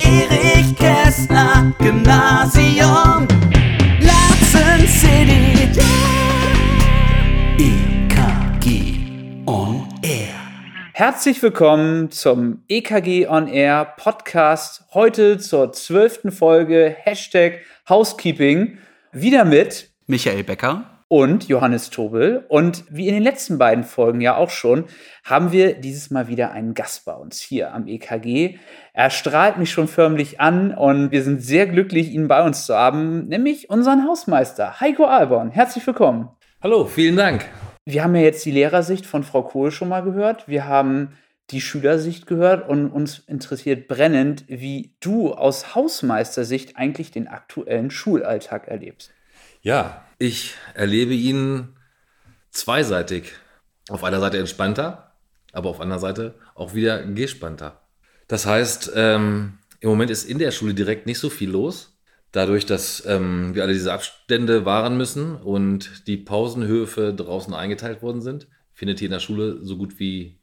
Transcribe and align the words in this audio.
Erich 0.00 0.76
Kästner 0.76 1.72
Gymnasium 1.78 3.28
Latzen 4.00 4.86
City 4.88 5.70
EKG 7.58 9.00
On 9.46 9.86
Air 10.02 10.34
Herzlich 10.92 11.40
willkommen 11.40 12.10
zum 12.10 12.64
EKG 12.68 13.28
On 13.28 13.46
Air 13.46 13.94
Podcast. 13.96 14.84
Heute 14.92 15.38
zur 15.38 15.72
zwölften 15.72 16.32
Folge 16.32 16.96
Hashtag 16.98 17.60
Housekeeping. 17.88 18.78
Wieder 19.12 19.44
mit 19.44 19.90
Michael 20.06 20.42
Becker 20.42 20.93
und 21.14 21.46
Johannes 21.46 21.90
Tobel. 21.90 22.44
Und 22.48 22.82
wie 22.90 23.06
in 23.06 23.14
den 23.14 23.22
letzten 23.22 23.56
beiden 23.56 23.84
Folgen 23.84 24.20
ja 24.20 24.36
auch 24.36 24.50
schon, 24.50 24.86
haben 25.22 25.52
wir 25.52 25.74
dieses 25.74 26.10
Mal 26.10 26.26
wieder 26.26 26.50
einen 26.50 26.74
Gast 26.74 27.04
bei 27.04 27.12
uns 27.12 27.40
hier 27.40 27.72
am 27.72 27.86
EKG. 27.86 28.58
Er 28.92 29.10
strahlt 29.10 29.56
mich 29.56 29.70
schon 29.70 29.86
förmlich 29.86 30.40
an 30.40 30.74
und 30.74 31.12
wir 31.12 31.22
sind 31.22 31.40
sehr 31.40 31.68
glücklich, 31.68 32.10
ihn 32.10 32.26
bei 32.26 32.44
uns 32.44 32.66
zu 32.66 32.74
haben, 32.74 33.28
nämlich 33.28 33.70
unseren 33.70 34.08
Hausmeister 34.08 34.80
Heiko 34.80 35.04
Alborn. 35.04 35.52
Herzlich 35.52 35.86
willkommen. 35.86 36.30
Hallo, 36.60 36.84
vielen 36.84 37.14
Dank. 37.14 37.44
Wir 37.84 38.02
haben 38.02 38.16
ja 38.16 38.22
jetzt 38.22 38.44
die 38.44 38.50
Lehrersicht 38.50 39.06
von 39.06 39.22
Frau 39.22 39.42
Kohl 39.44 39.70
schon 39.70 39.90
mal 39.90 40.02
gehört. 40.02 40.48
Wir 40.48 40.66
haben 40.66 41.16
die 41.50 41.60
Schülersicht 41.60 42.26
gehört 42.26 42.68
und 42.68 42.90
uns 42.90 43.20
interessiert 43.20 43.86
brennend, 43.86 44.46
wie 44.48 44.96
du 44.98 45.32
aus 45.32 45.76
Hausmeistersicht 45.76 46.76
eigentlich 46.76 47.12
den 47.12 47.28
aktuellen 47.28 47.92
Schulalltag 47.92 48.66
erlebst. 48.66 49.13
Ja, 49.64 50.04
ich 50.18 50.56
erlebe 50.74 51.14
ihn 51.14 51.70
zweiseitig. 52.50 53.32
Auf 53.88 54.04
einer 54.04 54.20
Seite 54.20 54.36
entspannter, 54.38 55.14
aber 55.52 55.70
auf 55.70 55.80
einer 55.80 55.98
Seite 55.98 56.34
auch 56.54 56.74
wieder 56.74 57.02
gespannter. 57.02 57.80
Das 58.28 58.44
heißt, 58.44 58.92
ähm, 58.94 59.58
im 59.80 59.88
Moment 59.88 60.10
ist 60.10 60.24
in 60.24 60.38
der 60.38 60.50
Schule 60.50 60.74
direkt 60.74 61.06
nicht 61.06 61.18
so 61.18 61.30
viel 61.30 61.48
los. 61.48 61.98
Dadurch, 62.30 62.66
dass 62.66 63.06
ähm, 63.06 63.54
wir 63.54 63.62
alle 63.62 63.72
diese 63.72 63.94
Abstände 63.94 64.66
wahren 64.66 64.98
müssen 64.98 65.34
und 65.34 66.06
die 66.08 66.18
Pausenhöfe 66.18 67.14
draußen 67.14 67.54
eingeteilt 67.54 68.02
worden 68.02 68.20
sind, 68.20 68.46
findet 68.74 68.98
hier 68.98 69.06
in 69.06 69.12
der 69.12 69.20
Schule 69.20 69.64
so 69.64 69.78
gut 69.78 69.98
wie 69.98 70.40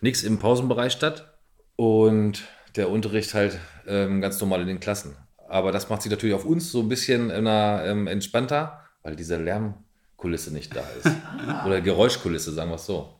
nichts 0.00 0.22
im 0.22 0.38
Pausenbereich 0.38 0.92
statt. 0.92 1.34
Und 1.74 2.44
der 2.76 2.88
Unterricht 2.88 3.34
halt 3.34 3.58
ähm, 3.88 4.20
ganz 4.20 4.40
normal 4.40 4.60
in 4.60 4.68
den 4.68 4.80
Klassen. 4.80 5.16
Aber 5.48 5.72
das 5.72 5.88
macht 5.88 6.02
sich 6.02 6.10
natürlich 6.10 6.34
auf 6.34 6.44
uns 6.44 6.72
so 6.72 6.80
ein 6.80 6.88
bisschen 6.88 7.30
ähm, 7.32 8.06
entspannter, 8.06 8.80
weil 9.02 9.16
diese 9.16 9.36
Lärmkulisse 9.36 10.52
nicht 10.52 10.74
da 10.74 10.82
ist. 10.98 11.10
Oder 11.66 11.80
Geräuschkulisse, 11.80 12.52
sagen 12.52 12.70
wir 12.70 12.76
es 12.76 12.86
so. 12.86 13.14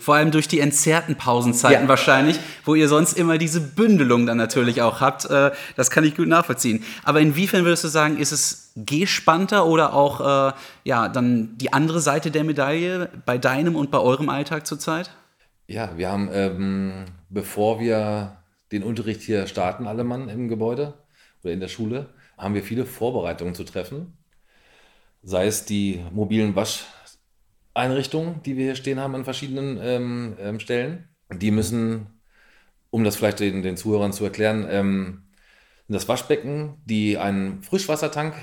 Vor 0.00 0.14
allem 0.14 0.30
durch 0.30 0.48
die 0.48 0.60
entzerrten 0.60 1.16
Pausenzeiten 1.16 1.82
ja. 1.82 1.88
wahrscheinlich, 1.88 2.40
wo 2.64 2.74
ihr 2.74 2.88
sonst 2.88 3.18
immer 3.18 3.36
diese 3.36 3.60
Bündelung 3.60 4.24
dann 4.24 4.38
natürlich 4.38 4.80
auch 4.80 5.00
habt. 5.00 5.26
Äh, 5.26 5.50
das 5.76 5.90
kann 5.90 6.04
ich 6.04 6.16
gut 6.16 6.26
nachvollziehen. 6.26 6.82
Aber 7.04 7.20
inwiefern 7.20 7.64
würdest 7.64 7.84
du 7.84 7.88
sagen, 7.88 8.18
ist 8.18 8.32
es 8.32 8.72
gespannter 8.76 9.66
oder 9.66 9.92
auch 9.92 10.50
äh, 10.50 10.52
ja, 10.84 11.08
dann 11.08 11.56
die 11.58 11.72
andere 11.74 12.00
Seite 12.00 12.30
der 12.30 12.44
Medaille 12.44 13.10
bei 13.26 13.36
deinem 13.36 13.76
und 13.76 13.90
bei 13.90 13.98
eurem 13.98 14.30
Alltag 14.30 14.66
zurzeit? 14.66 15.10
Ja, 15.66 15.90
wir 15.96 16.10
haben, 16.10 16.30
ähm, 16.32 17.04
bevor 17.28 17.78
wir 17.78 18.38
den 18.72 18.82
Unterricht 18.82 19.20
hier 19.20 19.46
starten, 19.46 19.86
alle 19.86 20.02
Mann 20.02 20.28
im 20.28 20.48
Gebäude 20.48 20.94
oder 21.42 21.52
in 21.52 21.60
der 21.60 21.68
Schule, 21.68 22.10
haben 22.36 22.54
wir 22.54 22.62
viele 22.62 22.86
Vorbereitungen 22.86 23.54
zu 23.54 23.64
treffen 23.64 24.16
sei 25.22 25.46
es 25.46 25.64
die 25.64 26.00
mobilen 26.12 26.54
Wascheinrichtungen, 26.56 28.42
die 28.42 28.56
wir 28.56 28.64
hier 28.64 28.74
stehen 28.74 29.00
haben 29.00 29.14
an 29.14 29.24
verschiedenen 29.24 29.78
ähm, 29.82 30.36
ähm, 30.40 30.60
Stellen. 30.60 31.08
Die 31.32 31.50
müssen, 31.50 32.20
um 32.90 33.04
das 33.04 33.16
vielleicht 33.16 33.40
den, 33.40 33.62
den 33.62 33.76
Zuhörern 33.76 34.12
zu 34.12 34.24
erklären, 34.24 34.66
ähm, 34.68 35.22
das 35.88 36.08
Waschbecken, 36.08 36.76
die 36.84 37.18
einen 37.18 37.62
Frischwassertank 37.62 38.34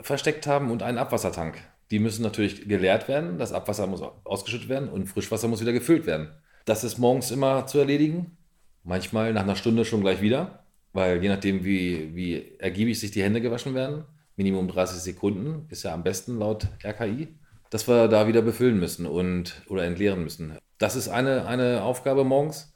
versteckt 0.00 0.46
haben 0.46 0.70
und 0.70 0.82
einen 0.82 0.98
Abwassertank. 0.98 1.58
Die 1.90 1.98
müssen 1.98 2.22
natürlich 2.22 2.66
geleert 2.66 3.08
werden, 3.08 3.38
das 3.38 3.52
Abwasser 3.52 3.86
muss 3.86 4.00
ausgeschüttet 4.24 4.70
werden 4.70 4.88
und 4.88 5.06
Frischwasser 5.06 5.48
muss 5.48 5.60
wieder 5.60 5.74
gefüllt 5.74 6.06
werden. 6.06 6.30
Das 6.64 6.82
ist 6.82 6.96
morgens 6.96 7.30
immer 7.30 7.66
zu 7.66 7.78
erledigen, 7.78 8.38
manchmal 8.84 9.34
nach 9.34 9.42
einer 9.42 9.54
Stunde 9.54 9.84
schon 9.84 10.00
gleich 10.00 10.22
wieder, 10.22 10.63
weil 10.94 11.22
je 11.22 11.28
nachdem, 11.28 11.64
wie, 11.64 12.14
wie 12.14 12.56
ergiebig 12.58 12.98
sich 12.98 13.10
die 13.10 13.22
Hände 13.22 13.42
gewaschen 13.42 13.74
werden, 13.74 14.04
Minimum 14.36 14.68
30 14.68 15.00
Sekunden, 15.00 15.66
ist 15.68 15.82
ja 15.82 15.92
am 15.92 16.04
besten 16.04 16.38
laut 16.38 16.68
RKI, 16.82 17.28
dass 17.68 17.86
wir 17.88 18.08
da 18.08 18.26
wieder 18.26 18.42
befüllen 18.42 18.78
müssen 18.78 19.04
und 19.04 19.62
oder 19.68 19.84
entleeren 19.84 20.22
müssen. 20.22 20.56
Das 20.78 20.96
ist 20.96 21.08
eine, 21.08 21.46
eine 21.46 21.82
Aufgabe 21.82 22.24
morgens. 22.24 22.72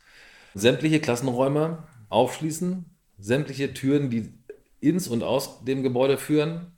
Sämtliche 0.55 1.01
Klassenräume 1.01 1.85
aufschließen, 2.09 2.85
sämtliche 3.19 3.73
Türen, 3.73 4.11
die 4.11 4.33
ins 4.81 5.09
und 5.09 5.23
aus 5.23 5.65
dem 5.65 5.83
Gebäude 5.83 6.19
führen, 6.19 6.73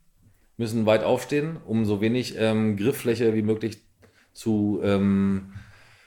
müssen 0.59 0.85
weit 0.85 1.05
aufstehen, 1.05 1.57
um 1.65 1.87
so 1.87 2.03
wenig 2.03 2.35
ähm, 2.37 2.77
Grifffläche 2.77 3.35
wie 3.35 3.43
möglich 3.43 3.79
zu 4.35 4.81
ähm, 4.83 5.55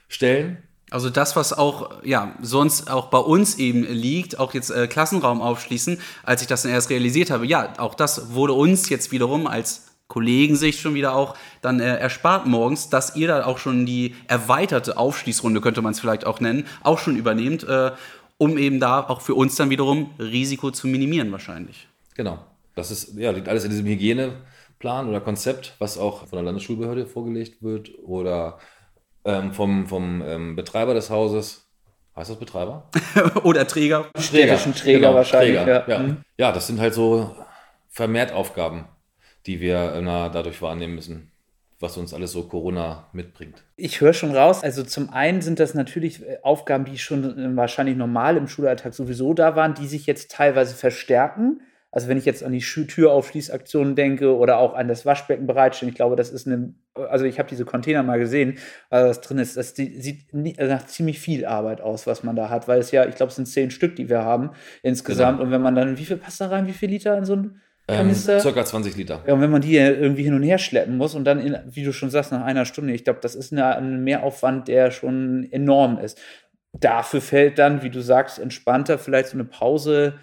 stellen. 0.08 0.58
Also 0.94 1.10
das, 1.10 1.36
was 1.36 1.54
auch 1.54 2.04
ja 2.04 2.36
sonst 2.40 2.92
auch 2.92 3.08
bei 3.08 3.18
uns 3.18 3.58
eben 3.58 3.84
liegt, 3.84 4.38
auch 4.38 4.54
jetzt 4.54 4.70
äh, 4.70 4.86
Klassenraum 4.86 5.42
aufschließen, 5.42 6.00
als 6.22 6.44
ich 6.44 6.48
das 6.48 6.62
dann 6.62 6.72
erst 6.72 6.92
realisiert 6.92 7.32
habe, 7.32 7.48
ja, 7.48 7.74
auch 7.80 7.96
das 7.96 8.36
wurde 8.36 8.54
uns 8.54 8.90
jetzt 8.90 9.12
wiederum 9.12 9.48
als 9.48 9.88
Kollegensicht 10.08 10.80
schon 10.80 10.94
wieder 10.94 11.16
auch 11.16 11.36
dann 11.64 11.80
äh, 11.80 11.96
erspart 11.98 12.46
morgens, 12.46 12.90
dass 12.90 13.16
ihr 13.16 13.28
da 13.28 13.44
auch 13.46 13.58
schon 13.58 13.88
die 13.88 14.14
erweiterte 14.28 14.96
Aufschließrunde, 14.96 15.62
könnte 15.62 15.82
man 15.82 15.94
es 15.94 16.00
vielleicht 16.00 16.28
auch 16.28 16.40
nennen, 16.40 16.68
auch 16.84 17.00
schon 17.00 17.18
übernehmt, 17.18 17.64
äh, 17.64 17.94
um 18.38 18.60
eben 18.60 18.80
da 18.80 19.00
auch 19.00 19.22
für 19.22 19.34
uns 19.34 19.56
dann 19.56 19.72
wiederum 19.72 20.12
Risiko 20.20 20.70
zu 20.70 20.88
minimieren 20.88 21.32
wahrscheinlich. 21.32 21.88
Genau. 22.14 22.38
Das 22.76 22.92
ist, 22.92 23.18
ja, 23.18 23.32
liegt 23.32 23.50
alles 23.50 23.64
in 23.64 23.72
diesem 23.72 23.88
Hygieneplan 23.88 25.10
oder 25.10 25.22
Konzept, 25.22 25.76
was 25.80 25.98
auch 25.98 26.28
von 26.28 26.38
der 26.38 26.44
Landesschulbehörde 26.44 27.08
vorgelegt 27.08 27.64
wird 27.64 27.92
oder 28.04 28.60
ähm, 29.26 29.54
vom, 29.54 29.88
vom 29.88 30.22
ähm, 30.26 30.56
Betreiber 30.56 30.94
des 30.94 31.10
Hauses. 31.10 31.68
Heißt 32.16 32.30
das 32.30 32.38
Betreiber? 32.38 32.90
Oder 33.44 33.68
Träger. 33.68 34.12
Träger, 34.14 34.58
Träger 34.58 35.00
genau, 35.00 35.16
wahrscheinlich. 35.16 35.58
Träger, 35.58 35.88
ja. 35.88 35.96
Ja. 35.96 36.00
Mhm. 36.00 36.18
ja, 36.38 36.52
das 36.52 36.68
sind 36.68 36.80
halt 36.80 36.94
so 36.94 37.36
vermehrt 37.90 38.32
Aufgaben, 38.32 38.88
die 39.46 39.60
wir 39.60 40.00
na, 40.02 40.30
dadurch 40.30 40.62
wahrnehmen 40.62 40.96
müssen 40.96 41.34
was 41.84 41.98
uns 41.98 42.14
alles 42.16 42.32
so 42.32 42.44
Corona 42.44 43.10
mitbringt. 43.12 43.62
Ich 43.76 44.02
höre 44.02 44.14
schon 44.14 44.36
raus, 44.36 44.64
also 44.64 44.84
zum 44.84 45.12
einen 45.12 45.42
sind 45.42 45.60
das 45.60 45.76
natürlich 45.76 46.24
äh, 46.24 46.40
Aufgaben, 46.42 46.86
die 46.86 46.98
schon 46.98 47.38
äh, 47.38 47.56
wahrscheinlich 47.56 47.96
normal 47.96 48.38
im 48.38 48.48
Schulalltag 48.48 48.96
sowieso 48.96 49.36
da 49.36 49.56
waren, 49.56 49.76
die 49.76 49.86
sich 49.86 50.08
jetzt 50.08 50.32
teilweise 50.32 50.74
verstärken. 50.74 51.62
Also 51.94 52.08
wenn 52.08 52.18
ich 52.18 52.26
jetzt 52.26 52.44
an 52.44 52.52
die 52.52 52.60
Türaufschließaktionen 52.60 53.96
denke 53.96 54.36
oder 54.36 54.58
auch 54.58 54.74
an 54.74 54.88
das 54.88 55.06
Waschbecken 55.06 55.46
bereitstellen, 55.46 55.92
ich 55.92 55.96
glaube, 55.96 56.16
das 56.16 56.32
ist 56.32 56.48
eine, 56.48 56.74
also 56.96 57.26
ich 57.26 57.38
habe 57.38 57.48
diese 57.48 57.66
Container 57.66 58.02
mal 58.02 58.18
gesehen, 58.18 58.58
was 58.90 59.18
das 59.18 59.22
drin 59.22 59.38
ist, 59.38 59.56
das 59.56 59.76
sieht 59.76 60.34
nach 60.34 60.88
ziemlich 60.88 61.20
viel 61.20 61.46
Arbeit 61.46 61.82
aus, 61.82 62.08
was 62.08 62.24
man 62.24 62.36
da 62.36 62.50
hat, 62.50 62.68
weil 62.68 62.80
es 62.80 62.90
ja, 62.90 63.06
ich 63.06 63.14
glaube, 63.14 63.30
es 63.30 63.36
sind 63.36 63.46
zehn 63.46 63.70
Stück, 63.70 63.96
die 63.96 64.10
wir 64.10 64.24
haben 64.24 64.50
insgesamt. 64.82 65.38
Genau. 65.38 65.46
Und 65.46 65.52
wenn 65.52 65.62
man 65.62 65.76
dann, 65.76 66.00
wie 66.00 66.06
viel 66.06 66.18
passt 66.18 66.42
da 66.42 66.48
rein, 66.48 66.66
wie 66.66 66.74
viel 66.74 66.90
Liter 66.90 67.16
in 67.16 67.26
so 67.26 67.36
ein 67.36 67.62
Kanister? 67.88 68.36
Ähm, 68.36 68.40
circa 68.40 68.66
20 68.66 68.98
Liter. 68.98 69.24
Ja, 69.28 69.36
und 69.36 69.42
wenn 69.42 69.52
man 69.52 69.62
die 69.62 69.76
irgendwie 69.76 70.24
hin 70.24 70.34
und 70.34 70.42
her 70.42 70.58
schleppen 70.58 70.98
muss 70.98 71.14
und 71.14 71.26
dann, 71.26 71.40
in, 71.40 71.56
wie 71.70 71.84
du 71.84 71.94
schon 71.94 72.10
sagst, 72.10 72.32
nach 72.32 72.44
einer 72.44 72.66
Stunde, 72.66 72.94
ich 72.94 73.04
glaube, 73.04 73.20
das 73.22 73.36
ist 73.36 73.52
eine, 73.52 73.76
ein 73.76 74.04
Mehraufwand, 74.04 74.68
der 74.68 74.90
schon 74.90 75.48
enorm 75.52 76.00
ist. 76.00 76.20
Dafür 76.72 77.22
fällt 77.22 77.60
dann, 77.60 77.84
wie 77.84 77.92
du 77.92 78.02
sagst, 78.02 78.40
entspannter 78.40 78.98
vielleicht 78.98 79.30
so 79.30 79.38
eine 79.38 79.46
Pause 79.46 80.16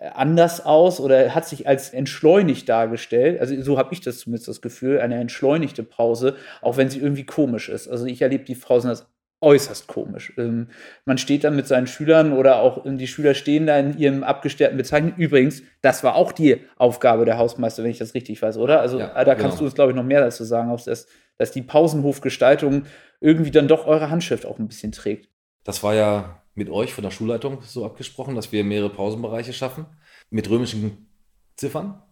anders 0.00 0.64
aus 0.64 1.00
oder 1.00 1.34
hat 1.34 1.46
sich 1.46 1.66
als 1.66 1.90
entschleunigt 1.90 2.68
dargestellt. 2.68 3.40
Also 3.40 3.60
so 3.62 3.78
habe 3.78 3.92
ich 3.92 4.00
das 4.00 4.20
zumindest 4.20 4.48
das 4.48 4.60
Gefühl, 4.60 5.00
eine 5.00 5.16
entschleunigte 5.16 5.82
Pause, 5.82 6.36
auch 6.62 6.76
wenn 6.76 6.88
sie 6.88 7.00
irgendwie 7.00 7.26
komisch 7.26 7.68
ist. 7.68 7.88
Also 7.88 8.06
ich 8.06 8.22
erlebe 8.22 8.44
die 8.44 8.54
Pausen 8.54 8.90
als 8.90 9.06
äußerst 9.40 9.86
komisch. 9.86 10.32
Ähm, 10.36 10.68
man 11.04 11.18
steht 11.18 11.44
dann 11.44 11.54
mit 11.54 11.66
seinen 11.66 11.86
Schülern 11.86 12.32
oder 12.32 12.60
auch 12.60 12.82
die 12.84 13.06
Schüler 13.06 13.34
stehen 13.34 13.66
da 13.66 13.78
in 13.78 13.96
ihrem 13.96 14.24
abgestärkten 14.24 14.76
Bezeichnung. 14.76 15.14
Übrigens, 15.16 15.62
das 15.80 16.02
war 16.02 16.16
auch 16.16 16.32
die 16.32 16.64
Aufgabe 16.76 17.24
der 17.24 17.38
Hausmeister, 17.38 17.84
wenn 17.84 17.90
ich 17.90 17.98
das 17.98 18.14
richtig 18.14 18.42
weiß, 18.42 18.56
oder? 18.58 18.80
Also 18.80 18.98
ja, 18.98 19.24
da 19.24 19.34
kannst 19.34 19.42
genau. 19.42 19.58
du 19.58 19.64
uns, 19.66 19.74
glaube 19.74 19.92
ich, 19.92 19.96
noch 19.96 20.04
mehr 20.04 20.20
dazu 20.20 20.44
sagen, 20.44 20.76
dass, 20.84 21.06
dass 21.36 21.50
die 21.52 21.62
Pausenhofgestaltung 21.62 22.84
irgendwie 23.20 23.50
dann 23.50 23.68
doch 23.68 23.86
eure 23.86 24.10
Handschrift 24.10 24.44
auch 24.44 24.58
ein 24.58 24.68
bisschen 24.68 24.92
trägt. 24.92 25.28
Das 25.64 25.82
war 25.82 25.94
ja 25.94 26.42
mit 26.58 26.68
euch 26.68 26.92
von 26.92 27.04
der 27.04 27.12
Schulleitung 27.12 27.62
so 27.62 27.86
abgesprochen, 27.86 28.34
dass 28.34 28.52
wir 28.52 28.64
mehrere 28.64 28.90
Pausenbereiche 28.90 29.52
schaffen 29.52 29.86
mit 30.28 30.50
römischen 30.50 31.06
Ziffern 31.56 32.02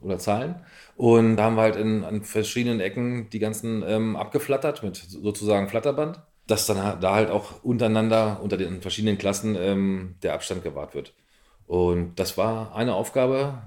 oder 0.00 0.18
Zahlen. 0.18 0.56
Und 0.96 1.36
da 1.36 1.44
haben 1.44 1.56
wir 1.56 1.62
halt 1.62 1.76
in, 1.76 2.04
an 2.04 2.22
verschiedenen 2.22 2.80
Ecken 2.80 3.30
die 3.30 3.38
ganzen 3.38 3.82
ähm, 3.86 4.14
abgeflattert 4.14 4.82
mit 4.82 4.96
sozusagen 4.96 5.68
Flatterband, 5.68 6.20
dass 6.46 6.66
dann 6.66 7.00
da 7.00 7.14
halt 7.14 7.30
auch 7.30 7.64
untereinander, 7.64 8.40
unter 8.42 8.58
den 8.58 8.82
verschiedenen 8.82 9.16
Klassen 9.16 9.56
ähm, 9.58 10.16
der 10.22 10.34
Abstand 10.34 10.62
gewahrt 10.62 10.94
wird. 10.94 11.14
Und 11.66 12.16
das 12.16 12.36
war 12.36 12.76
eine 12.76 12.94
Aufgabe 12.94 13.62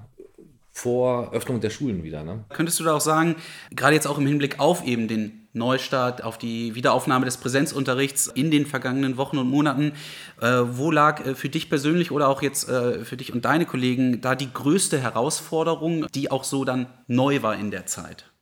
vor 0.70 1.32
Öffnung 1.32 1.60
der 1.60 1.70
Schulen 1.70 2.04
wieder. 2.04 2.22
Ne? 2.22 2.44
Könntest 2.50 2.78
du 2.78 2.84
da 2.84 2.94
auch 2.94 3.00
sagen, 3.00 3.34
gerade 3.72 3.96
jetzt 3.96 4.06
auch 4.06 4.18
im 4.18 4.26
Hinblick 4.28 4.60
auf 4.60 4.86
eben 4.86 5.08
den 5.08 5.47
Neustart, 5.58 6.24
auf 6.24 6.38
die 6.38 6.74
Wiederaufnahme 6.74 7.24
des 7.24 7.36
Präsenzunterrichts 7.36 8.28
in 8.28 8.50
den 8.50 8.64
vergangenen 8.64 9.16
Wochen 9.16 9.38
und 9.38 9.48
Monaten. 9.48 9.92
Äh, 10.40 10.60
wo 10.64 10.90
lag 10.90 11.26
äh, 11.26 11.34
für 11.34 11.48
dich 11.48 11.68
persönlich 11.68 12.10
oder 12.10 12.28
auch 12.28 12.40
jetzt 12.42 12.68
äh, 12.68 13.04
für 13.04 13.16
dich 13.16 13.32
und 13.32 13.44
deine 13.44 13.66
Kollegen 13.66 14.20
da 14.20 14.34
die 14.34 14.52
größte 14.52 14.98
Herausforderung, 14.98 16.06
die 16.14 16.30
auch 16.30 16.44
so 16.44 16.64
dann 16.64 16.86
neu 17.06 17.42
war 17.42 17.56
in 17.56 17.70
der 17.70 17.86
Zeit? 17.86 18.32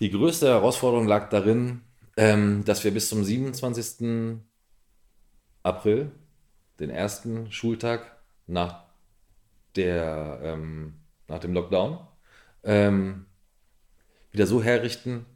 Die 0.00 0.10
größte 0.10 0.48
Herausforderung 0.48 1.06
lag 1.06 1.28
darin, 1.28 1.82
ähm, 2.16 2.64
dass 2.64 2.82
wir 2.84 2.90
bis 2.90 3.08
zum 3.08 3.22
27. 3.24 4.40
April, 5.62 6.10
den 6.80 6.90
ersten 6.90 7.52
Schultag 7.52 8.18
nach, 8.46 8.84
der, 9.76 10.40
ähm, 10.42 10.94
nach 11.28 11.38
dem 11.38 11.54
Lockdown, 11.54 12.00
ähm, 12.64 13.26
wieder 14.32 14.46
so 14.46 14.62
herrichten, 14.62 15.26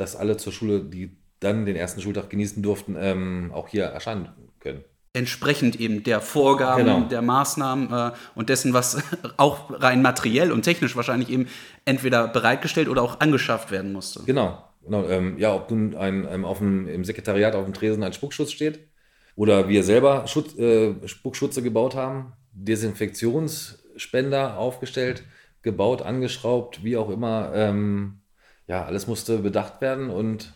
dass 0.00 0.16
alle 0.16 0.38
zur 0.38 0.52
Schule, 0.52 0.80
die 0.80 1.16
dann 1.40 1.66
den 1.66 1.76
ersten 1.76 2.00
Schultag 2.00 2.30
genießen 2.30 2.62
durften, 2.62 2.96
ähm, 2.98 3.50
auch 3.54 3.68
hier 3.68 3.84
erscheinen 3.84 4.30
können. 4.58 4.84
Entsprechend 5.12 5.78
eben 5.80 6.04
der 6.04 6.20
Vorgaben, 6.20 6.84
Genau. 6.84 7.00
der 7.00 7.20
Maßnahmen 7.20 7.92
äh, 7.92 8.12
und 8.34 8.48
dessen, 8.48 8.72
was 8.72 9.02
auch 9.36 9.82
rein 9.82 10.02
materiell 10.02 10.52
und 10.52 10.62
technisch 10.62 10.96
wahrscheinlich 10.96 11.30
eben 11.30 11.48
entweder 11.84 12.28
bereitgestellt 12.28 12.88
oder 12.88 13.02
auch 13.02 13.20
angeschafft 13.20 13.70
werden 13.70 13.92
musste. 13.92 14.22
Genau. 14.24 14.64
genau 14.84 15.08
ähm, 15.08 15.36
ja, 15.38 15.54
ob 15.54 15.70
nun 15.70 15.96
ein, 15.96 16.26
ein 16.26 16.44
auf 16.44 16.58
dem, 16.58 16.88
im 16.88 17.04
Sekretariat 17.04 17.54
auf 17.54 17.64
dem 17.64 17.74
Tresen 17.74 18.02
ein 18.02 18.12
Spuckschutz 18.12 18.52
steht 18.52 18.80
oder 19.34 19.68
wir 19.68 19.82
selber 19.82 20.26
Schutz, 20.28 20.56
äh, 20.56 20.94
Spuckschutze 21.06 21.62
gebaut 21.62 21.96
haben, 21.96 22.32
Desinfektionsspender 22.52 24.58
aufgestellt, 24.58 25.24
gebaut, 25.62 26.02
angeschraubt, 26.02 26.84
wie 26.84 26.96
auch 26.96 27.10
immer. 27.10 27.50
Ähm, 27.54 28.19
ja, 28.70 28.84
alles 28.84 29.08
musste 29.08 29.38
bedacht 29.38 29.80
werden 29.80 30.10
und 30.10 30.54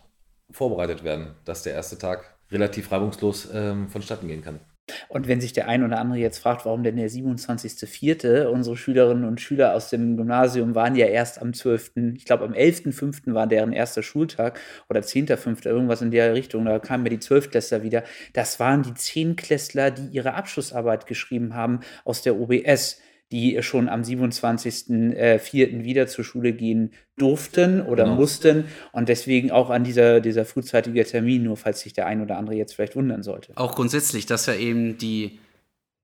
vorbereitet 0.49 1.03
werden, 1.03 1.35
dass 1.45 1.65
der 1.65 1.73
erste 1.73 1.99
Tag 1.99 2.37
relativ 2.53 2.93
reibungslos 2.93 3.49
ähm, 3.53 3.89
vonstatten 3.89 4.29
gehen 4.29 4.41
kann. 4.41 4.61
Und 5.09 5.27
wenn 5.27 5.41
sich 5.41 5.53
der 5.53 5.67
ein 5.67 5.83
oder 5.83 5.99
andere 5.99 6.21
jetzt 6.21 6.39
fragt, 6.39 6.65
warum 6.65 6.85
denn 6.85 6.97
der 6.97 7.11
27.04., 7.11 8.45
unsere 8.45 8.77
Schülerinnen 8.77 9.25
und 9.25 9.41
Schüler 9.41 9.75
aus 9.75 9.91
dem 9.91 10.17
Gymnasium 10.17 10.77
waren 10.77 10.95
ja 10.95 11.07
erst 11.07 11.43
am 11.43 11.55
12., 11.55 11.93
ich 12.15 12.25
glaube 12.25 12.45
am 12.45 12.53
11.05. 12.53 13.35
war 13.35 13.49
deren 13.49 13.73
erster 13.73 14.05
Schultag 14.05 14.61
oder 14.89 15.01
10.05., 15.01 15.67
irgendwas 15.67 16.01
in 16.01 16.13
der 16.13 16.35
Richtung, 16.35 16.67
da 16.67 16.79
kamen 16.79 17.07
ja 17.07 17.11
die 17.11 17.19
Zwölftklässler 17.19 17.83
wieder. 17.83 18.05
Das 18.33 18.61
waren 18.61 18.85
die 18.85 18.95
Zehnklässler, 18.95 19.91
die 19.91 20.07
ihre 20.15 20.35
Abschlussarbeit 20.35 21.07
geschrieben 21.09 21.57
haben 21.57 21.81
aus 22.05 22.23
der 22.23 22.39
OBS, 22.39 23.01
die 23.33 23.63
schon 23.63 23.89
am 23.89 24.03
27.04. 24.03 25.85
wieder 25.85 26.07
zur 26.07 26.25
Schule 26.25 26.53
gehen 26.53 26.93
durften 27.17 27.81
oder 27.83 28.05
Genau. 28.05 28.17
mussten 28.17 28.65
und 28.93 29.09
deswegen 29.09 29.51
auch 29.51 29.71
an 29.71 29.85
dieser, 29.85 30.21
dieser 30.21 30.45
frühzeitige 30.45 31.05
Termin, 31.05 31.43
nur 31.45 31.57
falls 31.57 31.81
sich 31.81 31.93
der 31.93 32.07
ein 32.07 32.21
oder 32.21 32.37
andere 32.39 32.57
jetzt 32.57 32.75
vielleicht 32.75 32.97
wundern 32.97 33.23
sollte. 33.23 33.53
Auch 33.57 33.75
grundsätzlich, 33.75 34.27
dass 34.27 34.47
ja 34.47 34.55
eben 34.55 34.99
die 34.99 35.39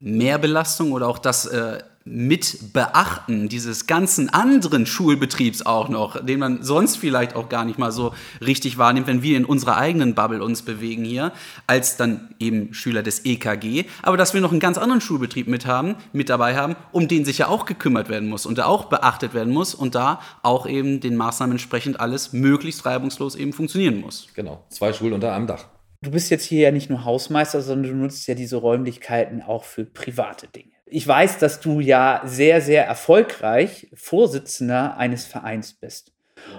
Mehrbelastung 0.01 0.93
oder 0.93 1.09
auch 1.09 1.19
das 1.19 1.47
äh, 1.47 1.79
Mitbeachten 2.07 3.51
dieses 3.51 3.87
ganzen 3.87 4.31
anderen 4.31 4.87
Schulbetriebs 4.87 5.63
auch 5.63 5.91
noch, 5.91 6.25
den 6.25 6.41
man 6.41 6.63
sonst 6.63 6.97
vielleicht 6.97 7.37
auch 7.37 7.51
gar 7.51 7.67
nicht 7.67 7.79
mal 7.79 7.93
so 7.93 8.15
richtig 8.41 8.79
wahrnimmt, 8.79 9.07
wenn 9.07 9.23
wir 9.23 9.37
in 9.37 9.45
unserer 9.45 9.77
eigenen 9.77 10.15
Bubble 10.15 10.43
uns 10.43 10.63
bewegen 10.63 11.05
hier, 11.05 11.33
als 11.67 11.99
dann 11.99 12.35
eben 12.39 12.73
Schüler 12.73 13.03
des 13.03 13.27
EKG, 13.27 13.85
aber 14.03 14.17
dass 14.17 14.33
wir 14.33 14.41
noch 14.41 14.51
einen 14.51 14.61
ganz 14.61 14.79
anderen 14.79 15.03
Schulbetrieb 15.03 15.47
mit 15.47 15.67
haben, 15.67 15.97
mit 16.15 16.31
dabei 16.31 16.57
haben, 16.57 16.75
um 16.91 17.07
den 17.07 17.27
sich 17.27 17.39
ja 17.39 17.49
auch 17.49 17.67
gekümmert 17.67 18.09
werden 18.09 18.31
muss 18.31 18.47
und 18.47 18.57
der 18.57 18.67
auch 18.67 18.87
beachtet 18.87 19.35
werden 19.35 19.53
muss 19.53 19.75
und 19.75 19.95
da 19.95 20.21
auch 20.43 20.67
eben 20.67 21.01
den 21.01 21.17
Maßnahmen 21.17 21.53
entsprechend 21.53 22.01
alles 22.01 22.33
möglichst 22.33 22.87
reibungslos 22.87 23.35
eben 23.35 23.53
funktionieren 23.53 24.01
muss. 24.01 24.29
Genau. 24.35 24.65
Zwei 24.71 24.95
Schulen 24.95 25.13
unter 25.13 25.35
einem 25.35 25.47
Dach. 25.47 25.67
Du 26.03 26.11
bist 26.11 26.31
jetzt 26.31 26.45
hier 26.45 26.61
ja 26.61 26.71
nicht 26.71 26.89
nur 26.89 27.05
Hausmeister, 27.05 27.61
sondern 27.61 27.93
du 27.93 27.99
nutzt 27.99 28.27
ja 28.27 28.35
diese 28.35 28.57
Räumlichkeiten 28.57 29.43
auch 29.43 29.65
für 29.65 29.85
private 29.85 30.47
Dinge. 30.49 30.73
Ich 30.87 31.07
weiß, 31.07 31.39
dass 31.39 31.61
du 31.61 31.81
ja 31.81 32.23
sehr, 32.25 32.63
sehr 32.63 32.87
erfolgreich 32.87 33.91
Vorsitzender 33.93 34.97
eines 34.97 35.27
Vereins 35.27 35.75
bist. 35.75 36.15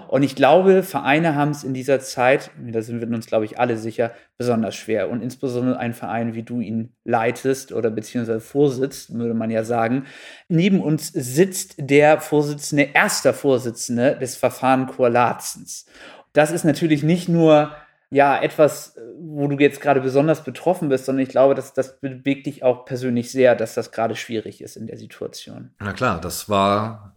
Und 0.06 0.22
ich 0.22 0.36
glaube, 0.36 0.84
Vereine 0.84 1.34
haben 1.34 1.50
es 1.50 1.64
in 1.64 1.74
dieser 1.74 1.98
Zeit, 1.98 2.52
da 2.56 2.82
sind 2.82 3.00
wir 3.00 3.08
uns, 3.08 3.26
glaube 3.26 3.44
ich, 3.44 3.58
alle 3.58 3.76
sicher, 3.76 4.12
besonders 4.38 4.76
schwer. 4.76 5.10
Und 5.10 5.22
insbesondere 5.22 5.76
ein 5.76 5.92
Verein, 5.92 6.34
wie 6.34 6.44
du 6.44 6.60
ihn 6.60 6.94
leitest 7.02 7.72
oder 7.72 7.90
beziehungsweise 7.90 8.40
vorsitzt, 8.40 9.12
würde 9.12 9.34
man 9.34 9.50
ja 9.50 9.64
sagen. 9.64 10.06
Neben 10.48 10.80
uns 10.80 11.08
sitzt 11.08 11.74
der 11.78 12.20
Vorsitzende, 12.20 12.90
erster 12.94 13.34
Vorsitzende 13.34 14.16
des 14.16 14.36
Verfahren 14.36 14.86
Kurlatzens. 14.86 15.86
Das 16.32 16.52
ist 16.52 16.64
natürlich 16.64 17.02
nicht 17.02 17.28
nur 17.28 17.72
ja, 18.12 18.40
etwas, 18.42 18.94
wo 19.18 19.48
du 19.48 19.56
jetzt 19.56 19.80
gerade 19.80 20.02
besonders 20.02 20.44
betroffen 20.44 20.90
bist, 20.90 21.06
sondern 21.06 21.22
ich 21.22 21.30
glaube, 21.30 21.54
dass 21.54 21.72
das 21.72 21.98
bewegt 21.98 22.44
dich 22.44 22.62
auch 22.62 22.84
persönlich 22.84 23.30
sehr, 23.32 23.54
dass 23.56 23.72
das 23.72 23.90
gerade 23.90 24.16
schwierig 24.16 24.60
ist 24.60 24.76
in 24.76 24.86
der 24.86 24.98
Situation. 24.98 25.70
Na 25.80 25.94
klar, 25.94 26.20
das 26.20 26.50
war, 26.50 27.16